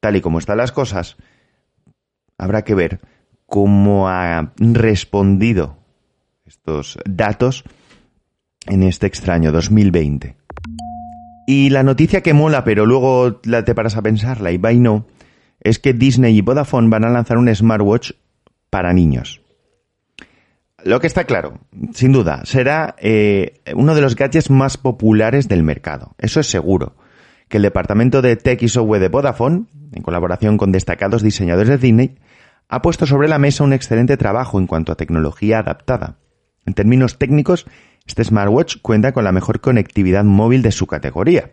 Tal 0.00 0.16
y 0.16 0.20
como 0.20 0.38
están 0.38 0.58
las 0.58 0.72
cosas, 0.72 1.16
habrá 2.36 2.62
que 2.62 2.74
ver 2.74 3.00
cómo 3.48 4.10
ha 4.10 4.52
respondido 4.58 5.78
estos 6.44 6.98
datos 7.06 7.64
en 8.66 8.82
este 8.82 9.06
extraño 9.06 9.50
2020. 9.52 10.36
Y 11.46 11.70
la 11.70 11.82
noticia 11.82 12.22
que 12.22 12.34
mola, 12.34 12.62
pero 12.62 12.84
luego 12.84 13.36
te 13.36 13.74
paras 13.74 13.96
a 13.96 14.02
pensarla 14.02 14.52
y 14.52 14.58
va 14.58 14.72
y 14.72 14.80
no, 14.80 15.06
es 15.60 15.78
que 15.78 15.94
Disney 15.94 16.36
y 16.36 16.42
Vodafone 16.42 16.90
van 16.90 17.04
a 17.04 17.10
lanzar 17.10 17.38
un 17.38 17.52
smartwatch 17.52 18.12
para 18.68 18.92
niños. 18.92 19.40
Lo 20.84 21.00
que 21.00 21.06
está 21.06 21.24
claro, 21.24 21.58
sin 21.94 22.12
duda, 22.12 22.42
será 22.44 22.96
eh, 22.98 23.62
uno 23.74 23.94
de 23.94 24.02
los 24.02 24.14
gadgets 24.14 24.50
más 24.50 24.76
populares 24.76 25.48
del 25.48 25.62
mercado. 25.62 26.14
Eso 26.18 26.38
es 26.40 26.48
seguro. 26.48 26.96
Que 27.48 27.56
el 27.56 27.62
departamento 27.62 28.20
de 28.20 28.36
Tech 28.36 28.62
y 28.62 28.68
Software 28.68 29.00
de 29.00 29.08
Vodafone, 29.08 29.64
en 29.92 30.02
colaboración 30.02 30.58
con 30.58 30.70
destacados 30.70 31.22
diseñadores 31.22 31.70
de 31.70 31.78
Disney, 31.78 32.18
ha 32.68 32.82
puesto 32.82 33.06
sobre 33.06 33.28
la 33.28 33.38
mesa 33.38 33.64
un 33.64 33.72
excelente 33.72 34.16
trabajo 34.16 34.58
en 34.58 34.66
cuanto 34.66 34.92
a 34.92 34.96
tecnología 34.96 35.60
adaptada. 35.60 36.18
En 36.66 36.74
términos 36.74 37.18
técnicos, 37.18 37.66
este 38.06 38.24
smartwatch 38.24 38.76
cuenta 38.82 39.12
con 39.12 39.24
la 39.24 39.32
mejor 39.32 39.60
conectividad 39.60 40.24
móvil 40.24 40.62
de 40.62 40.72
su 40.72 40.86
categoría. 40.86 41.50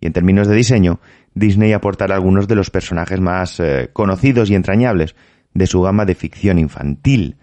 Y 0.00 0.06
en 0.06 0.12
términos 0.12 0.48
de 0.48 0.54
diseño, 0.54 1.00
Disney 1.34 1.72
aportará 1.72 2.14
algunos 2.14 2.48
de 2.48 2.54
los 2.54 2.70
personajes 2.70 3.20
más 3.20 3.60
eh, 3.60 3.90
conocidos 3.92 4.48
y 4.48 4.54
entrañables 4.54 5.16
de 5.52 5.66
su 5.66 5.82
gama 5.82 6.06
de 6.06 6.14
ficción 6.14 6.58
infantil. 6.58 7.36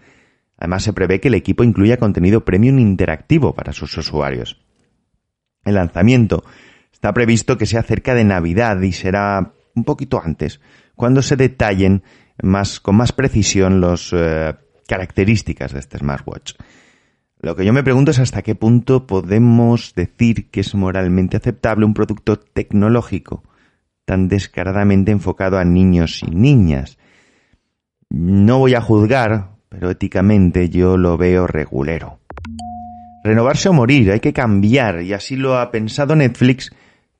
Además, 0.58 0.82
se 0.82 0.92
prevé 0.92 1.20
que 1.20 1.28
el 1.28 1.34
equipo 1.34 1.64
incluya 1.64 1.98
contenido 1.98 2.44
premium 2.44 2.78
interactivo 2.78 3.54
para 3.54 3.72
sus 3.72 3.96
usuarios. 3.98 4.64
El 5.64 5.74
lanzamiento 5.74 6.44
está 6.92 7.12
previsto 7.12 7.58
que 7.58 7.66
sea 7.66 7.82
cerca 7.82 8.14
de 8.14 8.24
Navidad 8.24 8.80
y 8.80 8.92
será 8.92 9.52
un 9.74 9.84
poquito 9.84 10.20
antes, 10.24 10.60
cuando 10.94 11.20
se 11.20 11.36
detallen 11.36 12.02
más, 12.42 12.80
con 12.80 12.96
más 12.96 13.12
precisión 13.12 13.80
las 13.80 14.10
eh, 14.12 14.54
características 14.86 15.72
de 15.72 15.80
este 15.80 15.98
smartwatch. 15.98 16.54
Lo 17.40 17.54
que 17.54 17.64
yo 17.64 17.72
me 17.72 17.84
pregunto 17.84 18.10
es 18.10 18.18
hasta 18.18 18.42
qué 18.42 18.54
punto 18.54 19.06
podemos 19.06 19.94
decir 19.94 20.50
que 20.50 20.60
es 20.60 20.74
moralmente 20.74 21.36
aceptable 21.36 21.84
un 21.84 21.94
producto 21.94 22.38
tecnológico 22.38 23.42
tan 24.06 24.28
descaradamente 24.28 25.12
enfocado 25.12 25.58
a 25.58 25.64
niños 25.64 26.22
y 26.22 26.30
niñas. 26.30 26.96
No 28.08 28.58
voy 28.58 28.74
a 28.74 28.80
juzgar, 28.80 29.50
pero 29.68 29.90
éticamente 29.90 30.70
yo 30.70 30.96
lo 30.96 31.18
veo 31.18 31.46
regulero. 31.46 32.20
Renovarse 33.24 33.68
o 33.68 33.72
morir, 33.72 34.12
hay 34.12 34.20
que 34.20 34.32
cambiar, 34.32 35.02
y 35.02 35.12
así 35.12 35.34
lo 35.34 35.58
ha 35.58 35.72
pensado 35.72 36.14
Netflix, 36.14 36.70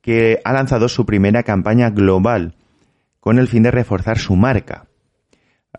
que 0.01 0.39
ha 0.45 0.53
lanzado 0.53 0.87
su 0.87 1.05
primera 1.05 1.43
campaña 1.43 1.89
global 1.89 2.55
con 3.19 3.37
el 3.37 3.49
fin 3.49 3.63
de 3.63 3.71
reforzar 3.71 4.17
su 4.17 4.37
marca. 4.37 4.86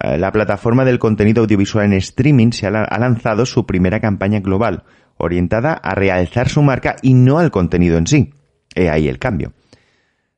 Eh, 0.01 0.19
la 0.19 0.33
plataforma 0.33 0.85
del 0.85 0.99
contenido 0.99 1.43
audiovisual 1.43 1.87
en 1.87 1.95
streaming 1.95 2.53
se 2.53 2.67
ha 2.67 2.99
lanzado 2.99 3.47
su 3.47 3.67
primera 3.67 4.01
campaña 4.01 4.41
global, 4.41 4.85
orientada 5.17 5.73
a 5.73 5.95
realzar 5.95 6.49
su 6.49 6.63
marca 6.63 6.97
y 7.03 7.15
no 7.15 7.39
al 7.39 7.51
contenido 7.51 7.99
en 7.99 8.07
sí. 8.07 8.35
He 8.75 8.89
ahí 8.91 9.09
el 9.09 9.19
cambio. 9.19 9.53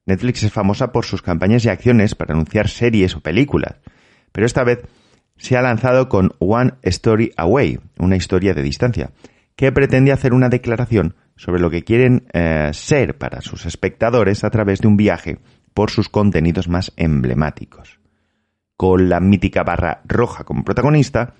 Netflix 0.06 0.42
es 0.42 0.52
famosa 0.52 0.92
por 0.92 1.04
sus 1.04 1.22
campañas 1.22 1.64
y 1.64 1.68
acciones 1.68 2.14
para 2.14 2.32
anunciar 2.32 2.68
series 2.68 3.14
o 3.14 3.20
películas, 3.20 3.76
pero 4.32 4.46
esta 4.46 4.64
vez 4.64 4.80
se 5.36 5.56
ha 5.56 5.62
lanzado 5.62 6.08
con 6.08 6.32
One 6.38 6.72
Story 6.82 7.32
Away, 7.36 7.78
una 7.98 8.16
historia 8.16 8.54
de 8.54 8.62
distancia, 8.62 9.10
que 9.56 9.72
pretende 9.72 10.12
hacer 10.12 10.32
una 10.32 10.48
declaración 10.48 11.16
sobre 11.36 11.60
lo 11.60 11.70
que 11.70 11.84
quieren 11.84 12.26
eh, 12.32 12.70
ser 12.72 13.18
para 13.18 13.40
sus 13.40 13.66
espectadores 13.66 14.42
a 14.42 14.50
través 14.50 14.80
de 14.80 14.88
un 14.88 14.96
viaje 14.96 15.38
por 15.74 15.90
sus 15.90 16.08
contenidos 16.08 16.68
más 16.68 16.92
emblemáticos 16.96 17.99
con 18.80 19.10
la 19.10 19.20
mítica 19.20 19.62
barra 19.62 20.00
roja 20.06 20.44
como 20.44 20.64
protagonista, 20.64 21.34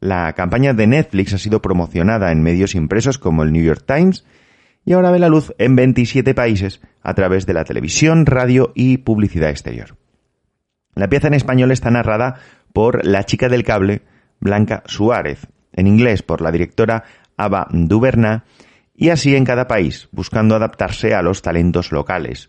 la 0.00 0.32
campaña 0.32 0.72
de 0.72 0.86
Netflix 0.86 1.34
ha 1.34 1.38
sido 1.38 1.60
promocionada 1.60 2.32
en 2.32 2.42
medios 2.42 2.74
impresos 2.74 3.18
como 3.18 3.42
el 3.42 3.52
New 3.52 3.62
York 3.62 3.84
Times 3.86 4.24
y 4.82 4.94
ahora 4.94 5.10
ve 5.10 5.18
la 5.18 5.28
luz 5.28 5.52
en 5.58 5.76
27 5.76 6.32
países 6.32 6.80
a 7.02 7.12
través 7.12 7.44
de 7.44 7.52
la 7.52 7.64
televisión, 7.64 8.24
radio 8.24 8.72
y 8.74 8.96
publicidad 8.96 9.50
exterior. 9.50 9.98
La 10.94 11.10
pieza 11.10 11.26
en 11.26 11.34
español 11.34 11.70
está 11.70 11.90
narrada 11.90 12.36
por 12.72 13.04
la 13.04 13.24
chica 13.24 13.50
del 13.50 13.62
cable, 13.62 14.00
Blanca 14.40 14.82
Suárez, 14.86 15.48
en 15.74 15.88
inglés 15.88 16.22
por 16.22 16.40
la 16.40 16.50
directora 16.50 17.04
Ava 17.36 17.68
Duvernay 17.72 18.40
y 18.94 19.10
así 19.10 19.36
en 19.36 19.44
cada 19.44 19.68
país, 19.68 20.08
buscando 20.12 20.56
adaptarse 20.56 21.12
a 21.12 21.20
los 21.20 21.42
talentos 21.42 21.92
locales. 21.92 22.48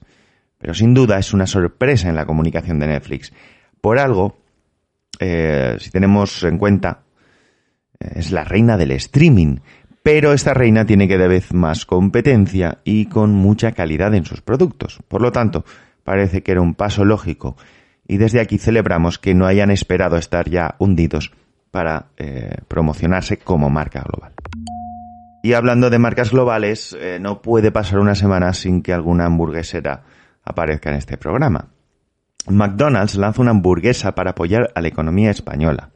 Pero 0.57 0.73
sin 0.73 0.93
duda 0.93 1.19
es 1.19 1.33
una 1.33 1.47
sorpresa 1.47 2.07
en 2.07 2.15
la 2.15 2.25
comunicación 2.25 2.79
de 2.79 2.88
Netflix. 2.88 3.33
Por 3.82 4.00
algo, 4.00 4.38
eh, 5.20 5.78
si 5.80 5.90
tenemos 5.90 6.44
en 6.44 6.58
cuenta, 6.58 7.04
eh, 8.00 8.12
es 8.16 8.32
la 8.32 8.44
reina 8.44 8.78
del 8.78 8.92
streaming, 8.92 9.58
pero 10.04 10.34
esta 10.34 10.54
reina 10.54 10.86
tiene 10.86 11.08
cada 11.08 11.28
vez 11.28 11.54
más 11.54 11.86
competencia 11.86 12.80
y 12.84 13.08
con 13.08 13.34
mucha 13.34 13.72
calidad 13.74 14.13
en 14.16 14.26
sus 14.26 14.42
productos. 14.42 15.00
Por 15.08 15.22
lo 15.22 15.32
tanto, 15.32 15.66
parece 16.04 16.44
que 16.44 16.52
era 16.52 16.62
un 16.62 16.76
paso 16.76 17.04
lógico 17.04 17.58
y 18.08 18.18
desde 18.18 18.40
aquí 18.40 18.58
celebramos 18.58 19.20
que 19.20 19.34
no 19.34 19.46
hayan 19.46 19.70
esperado 19.70 20.18
estar 20.18 20.50
ya 20.50 20.76
hundidos 20.80 21.32
para 21.72 22.08
eh, 22.18 22.58
promocionarse 22.68 23.38
como 23.38 23.70
marca 23.70 24.02
global. 24.02 24.34
Y 25.44 25.54
hablando 25.54 25.90
de 25.90 26.00
marcas 26.00 26.32
globales, 26.32 26.98
no 27.22 27.42
puede 27.42 27.72
pasar 27.72 28.00
una 28.00 28.16
semana 28.16 28.54
sin 28.54 28.82
que 28.82 28.92
alguna 28.92 29.26
hamburguesera 29.26 30.04
aparezca 30.44 30.90
en 30.90 30.96
este 30.96 31.18
programa. 31.18 31.70
McDonald's 32.49 33.15
lanza 33.15 33.41
una 33.41 33.51
hamburguesa 33.51 34.15
para 34.15 34.31
apoyar 34.31 34.71
a 34.75 34.81
la 34.81 34.88
economía 34.88 35.31
española. 35.31 35.91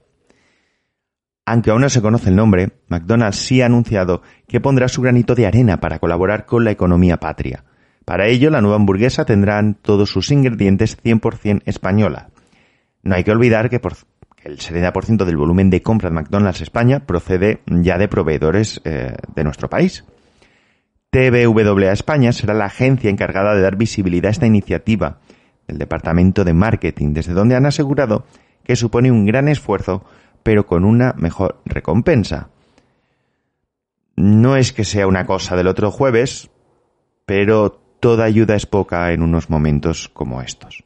Aunque 1.45 1.71
aún 1.71 1.81
no 1.81 1.89
se 1.89 2.01
conoce 2.01 2.29
el 2.29 2.35
nombre, 2.35 2.71
McDonald's 2.87 3.39
sí 3.39 3.61
ha 3.61 3.65
anunciado 3.65 4.21
que 4.47 4.61
pondrá 4.61 4.87
su 4.87 5.01
granito 5.01 5.35
de 5.35 5.47
arena 5.47 5.79
para 5.79 5.99
colaborar 5.99 6.45
con 6.45 6.63
la 6.63 6.71
economía 6.71 7.17
patria. 7.17 7.63
Para 8.05 8.27
ello, 8.27 8.49
la 8.49 8.61
nueva 8.61 8.77
hamburguesa 8.77 9.25
tendrá 9.25 9.61
todos 9.81 10.09
sus 10.09 10.31
ingredientes 10.31 10.97
100% 11.01 11.61
española. 11.65 12.29
No 13.03 13.15
hay 13.15 13.23
que 13.23 13.31
olvidar 13.31 13.69
que, 13.69 13.81
el 14.43 14.57
70% 14.57 15.25
del 15.25 15.37
volumen 15.37 15.69
de 15.69 15.81
compra 15.81 16.09
de 16.09 16.15
McDonald's 16.15 16.61
España 16.61 17.01
procede 17.05 17.61
ya 17.67 17.97
de 17.97 18.07
proveedores 18.07 18.81
eh, 18.85 19.15
de 19.35 19.43
nuestro 19.43 19.69
país. 19.69 20.03
TVWA 21.11 21.91
España 21.91 22.31
será 22.31 22.53
la 22.53 22.65
agencia 22.65 23.09
encargada 23.09 23.53
de 23.53 23.61
dar 23.61 23.75
visibilidad 23.75 24.29
a 24.29 24.31
esta 24.31 24.47
iniciativa 24.47 25.19
del 25.71 25.79
Departamento 25.79 26.43
de 26.43 26.53
Marketing, 26.53 27.13
desde 27.13 27.33
donde 27.33 27.55
han 27.55 27.65
asegurado 27.65 28.25
que 28.63 28.75
supone 28.75 29.09
un 29.09 29.25
gran 29.25 29.47
esfuerzo 29.47 30.03
pero 30.43 30.65
con 30.65 30.85
una 30.85 31.13
mejor 31.17 31.61
recompensa. 31.65 32.49
No 34.15 34.57
es 34.57 34.73
que 34.73 34.83
sea 34.83 35.07
una 35.07 35.25
cosa 35.25 35.55
del 35.55 35.67
otro 35.67 35.91
jueves, 35.91 36.49
pero 37.25 37.79
toda 37.99 38.25
ayuda 38.25 38.55
es 38.55 38.65
poca 38.65 39.13
en 39.13 39.21
unos 39.21 39.49
momentos 39.49 40.09
como 40.09 40.41
estos. 40.41 40.83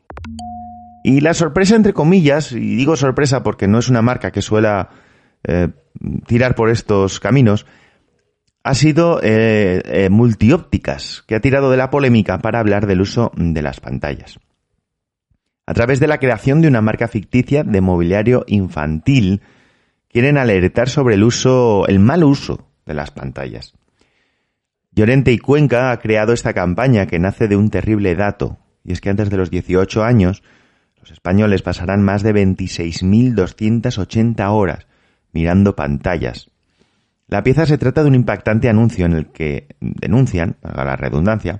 Y 1.03 1.21
la 1.21 1.33
sorpresa, 1.33 1.75
entre 1.75 1.93
comillas, 1.93 2.51
y 2.51 2.75
digo 2.75 2.95
sorpresa 2.95 3.43
porque 3.43 3.67
no 3.67 3.79
es 3.79 3.89
una 3.89 4.01
marca 4.01 4.31
que 4.31 4.41
suela 4.41 4.89
eh, 5.43 5.69
tirar 6.27 6.55
por 6.55 6.69
estos 6.69 7.19
caminos, 7.19 7.65
ha 8.63 8.73
sido 8.73 9.19
eh, 9.21 9.81
eh, 9.85 10.09
Multiópticas, 10.09 11.23
que 11.27 11.35
ha 11.35 11.39
tirado 11.39 11.71
de 11.71 11.77
la 11.77 11.89
polémica 11.89 12.39
para 12.39 12.59
hablar 12.59 12.87
del 12.87 13.01
uso 13.01 13.31
de 13.35 13.61
las 13.61 13.79
pantallas 13.79 14.39
a 15.65 15.73
través 15.73 15.99
de 15.99 16.07
la 16.07 16.19
creación 16.19 16.61
de 16.61 16.67
una 16.67 16.81
marca 16.81 17.07
ficticia 17.07 17.63
de 17.63 17.81
mobiliario 17.81 18.43
infantil, 18.47 19.41
quieren 20.09 20.37
alertar 20.37 20.89
sobre 20.89 21.15
el 21.15 21.23
uso, 21.23 21.87
el 21.87 21.99
mal 21.99 22.23
uso 22.23 22.67
de 22.85 22.93
las 22.93 23.09
pantallas. 23.11 23.73
Llorente 24.91 25.31
y 25.31 25.39
Cuenca 25.39 25.91
ha 25.91 25.99
creado 25.99 26.33
esta 26.33 26.53
campaña 26.53 27.07
que 27.07 27.19
nace 27.19 27.47
de 27.47 27.55
un 27.57 27.69
terrible 27.69 28.15
dato, 28.15 28.57
y 28.83 28.91
es 28.93 29.01
que 29.01 29.09
antes 29.09 29.29
de 29.29 29.37
los 29.37 29.49
18 29.49 30.03
años, 30.03 30.43
los 31.01 31.11
españoles 31.11 31.63
pasarán 31.63 32.01
más 32.01 32.23
de 32.23 32.33
26.280 32.33 34.49
horas 34.51 34.87
mirando 35.33 35.75
pantallas. 35.75 36.49
La 37.27 37.43
pieza 37.43 37.65
se 37.65 37.77
trata 37.77 38.03
de 38.03 38.07
un 38.07 38.15
impactante 38.15 38.69
anuncio 38.69 39.05
en 39.05 39.11
el 39.13 39.27
que 39.27 39.75
denuncian, 39.81 40.55
a 40.61 40.85
la 40.85 40.95
redundancia, 40.95 41.59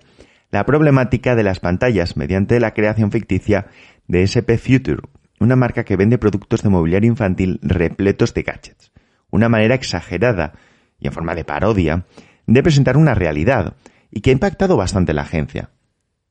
la 0.50 0.66
problemática 0.66 1.36
de 1.36 1.44
las 1.44 1.60
pantallas 1.60 2.16
mediante 2.16 2.62
la 2.62 2.74
creación 2.74 3.12
ficticia 3.12 3.68
de 4.08 4.24
SP 4.24 4.58
Future, 4.58 5.02
una 5.40 5.56
marca 5.56 5.84
que 5.84 5.96
vende 5.96 6.18
productos 6.18 6.64
de 6.64 6.70
mobiliario 6.70 7.10
infantil 7.10 7.60
repletos 7.62 8.34
de 8.34 8.44
gadgets. 8.44 8.92
Una 9.32 9.50
manera 9.50 9.76
exagerada 9.76 10.54
y 11.00 11.08
en 11.08 11.14
forma 11.14 11.36
de 11.36 11.44
parodia 11.44 12.06
de 12.48 12.64
presentar 12.64 12.98
una 12.98 13.16
realidad 13.16 13.76
y 14.12 14.22
que 14.22 14.30
ha 14.30 14.34
impactado 14.34 14.78
bastante 14.78 15.14
la 15.14 15.24
agencia. 15.24 15.72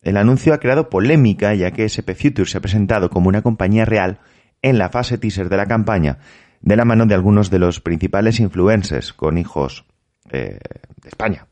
El 0.01 0.17
anuncio 0.17 0.55
ha 0.55 0.59
creado 0.59 0.91
polémica 0.91 1.55
ya 1.55 1.71
que 1.73 1.85
SP 1.89 2.15
Future 2.15 2.49
se 2.49 2.59
ha 2.59 2.63
presentado 2.63 3.11
como 3.11 3.29
una 3.29 3.43
compañía 3.43 3.85
real 3.85 4.21
en 4.63 4.79
la 4.79 4.89
fase 4.89 5.19
teaser 5.19 5.49
de 5.49 5.57
la 5.57 5.67
campaña 5.67 6.19
de 6.65 6.77
la 6.77 6.87
mano 6.87 7.05
de 7.05 7.15
algunos 7.15 7.51
de 7.51 7.59
los 7.59 7.81
principales 7.81 8.41
influencers 8.41 9.13
con 9.13 9.37
hijos 9.37 9.85
eh, 10.31 10.59
de 11.03 11.09
España. 11.09 11.47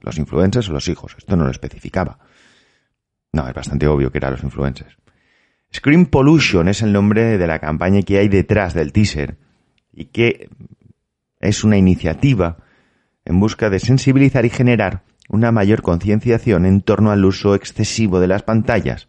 Los 0.00 0.18
influencers 0.18 0.68
o 0.68 0.72
los 0.72 0.86
hijos, 0.86 1.16
esto 1.18 1.36
no 1.36 1.44
lo 1.44 1.50
especificaba. 1.50 2.20
No, 3.32 3.48
es 3.48 3.54
bastante 3.54 3.88
obvio 3.88 4.12
que 4.12 4.18
eran 4.18 4.32
los 4.32 4.44
influencers. 4.44 4.96
Screen 5.76 6.06
Pollution 6.06 6.68
es 6.68 6.80
el 6.80 6.90
nombre 6.90 7.36
de 7.36 7.46
la 7.46 7.58
campaña 7.58 8.00
que 8.00 8.16
hay 8.16 8.28
detrás 8.28 8.72
del 8.72 8.92
teaser 8.94 9.36
y 9.92 10.06
que 10.06 10.48
es 11.38 11.64
una 11.64 11.76
iniciativa 11.76 12.56
en 13.26 13.38
busca 13.40 13.68
de 13.68 13.78
sensibilizar 13.78 14.46
y 14.46 14.50
generar 14.50 15.02
una 15.28 15.52
mayor 15.52 15.82
concienciación 15.82 16.64
en 16.64 16.80
torno 16.80 17.10
al 17.10 17.22
uso 17.26 17.54
excesivo 17.54 18.20
de 18.20 18.26
las 18.26 18.42
pantallas 18.42 19.08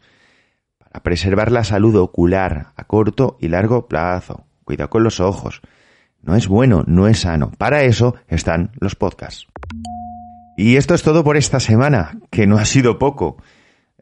para 0.77 1.03
preservar 1.03 1.53
la 1.53 1.63
salud 1.63 1.95
ocular 1.95 2.73
a 2.75 2.84
corto 2.84 3.38
y 3.39 3.47
largo 3.47 3.88
plazo. 3.88 4.45
Cuidado 4.65 4.89
con 4.89 5.03
los 5.03 5.21
ojos. 5.21 5.62
No 6.21 6.36
es 6.36 6.49
bueno, 6.49 6.84
no 6.86 7.08
es 7.08 7.19
sano. 7.19 7.51
Para 7.58 7.84
eso 7.84 8.15
están 8.27 8.71
los 8.82 8.95
podcasts. 8.95 9.47
Y 10.58 10.75
esto 10.75 10.95
es 10.95 11.03
todo 11.03 11.23
por 11.23 11.38
esta 11.38 11.62
semana, 11.62 12.19
que 12.30 12.45
no 12.45 12.58
ha 12.58 12.65
sido 12.65 12.99
poco. 12.99 13.38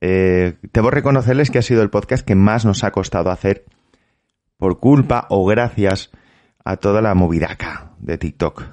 Eh, 0.01 0.55
debo 0.73 0.91
reconocerles 0.91 1.49
que 1.49 1.59
ha 1.59 1.63
sido 1.63 1.81
el 1.81 1.89
podcast 1.89 2.25
que 2.25 2.35
más 2.35 2.65
nos 2.65 2.83
ha 2.83 2.91
costado 2.91 3.31
hacer 3.31 3.65
por 4.57 4.79
culpa 4.79 5.27
o 5.29 5.45
gracias 5.45 6.11
a 6.63 6.77
toda 6.77 7.01
la 7.01 7.13
movidaca 7.15 7.91
de 7.99 8.17
TikTok. 8.17 8.63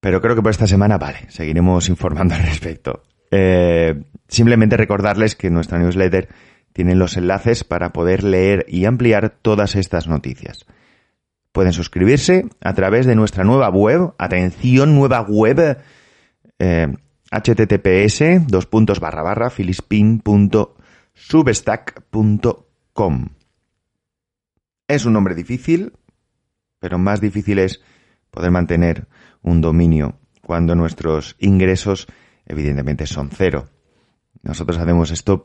Pero 0.00 0.20
creo 0.20 0.34
que 0.34 0.42
por 0.42 0.50
esta 0.50 0.66
semana, 0.66 0.98
vale, 0.98 1.30
seguiremos 1.30 1.88
informando 1.88 2.34
al 2.34 2.42
respecto. 2.42 3.02
Eh, 3.30 4.04
simplemente 4.28 4.76
recordarles 4.76 5.34
que 5.34 5.50
nuestra 5.50 5.78
newsletter 5.78 6.28
tiene 6.72 6.94
los 6.94 7.16
enlaces 7.16 7.64
para 7.64 7.92
poder 7.92 8.24
leer 8.24 8.66
y 8.68 8.84
ampliar 8.84 9.30
todas 9.30 9.76
estas 9.76 10.08
noticias. 10.08 10.66
Pueden 11.52 11.72
suscribirse 11.72 12.46
a 12.60 12.74
través 12.74 13.06
de 13.06 13.14
nuestra 13.14 13.44
nueva 13.44 13.70
web, 13.70 14.12
atención, 14.18 14.94
nueva 14.94 15.22
web, 15.22 15.78
eh, 16.58 16.88
https 17.40 18.46
dos 18.46 18.68
barra 19.00 19.22
barra. 19.22 19.52
Es 24.86 25.04
un 25.04 25.12
nombre 25.12 25.34
difícil, 25.34 25.92
pero 26.78 26.98
más 26.98 27.20
difícil 27.20 27.58
es 27.58 27.82
poder 28.30 28.50
mantener 28.50 29.06
un 29.42 29.60
dominio 29.60 30.18
cuando 30.42 30.74
nuestros 30.74 31.36
ingresos 31.38 32.06
evidentemente 32.46 33.06
son 33.06 33.30
cero. 33.30 33.66
Nosotros 34.42 34.78
hacemos 34.78 35.10
esto 35.10 35.44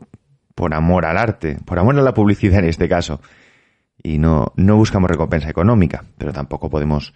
por 0.55 0.73
amor 0.73 1.05
al 1.05 1.17
arte, 1.17 1.57
por 1.65 1.79
amor 1.79 1.97
a 1.97 2.01
la 2.01 2.13
publicidad 2.13 2.59
en 2.59 2.65
este 2.65 2.89
caso, 2.89 3.21
y 4.03 4.17
no, 4.17 4.51
no 4.57 4.75
buscamos 4.75 5.09
recompensa 5.09 5.49
económica, 5.49 6.03
pero 6.17 6.33
tampoco 6.33 6.69
podemos 6.69 7.13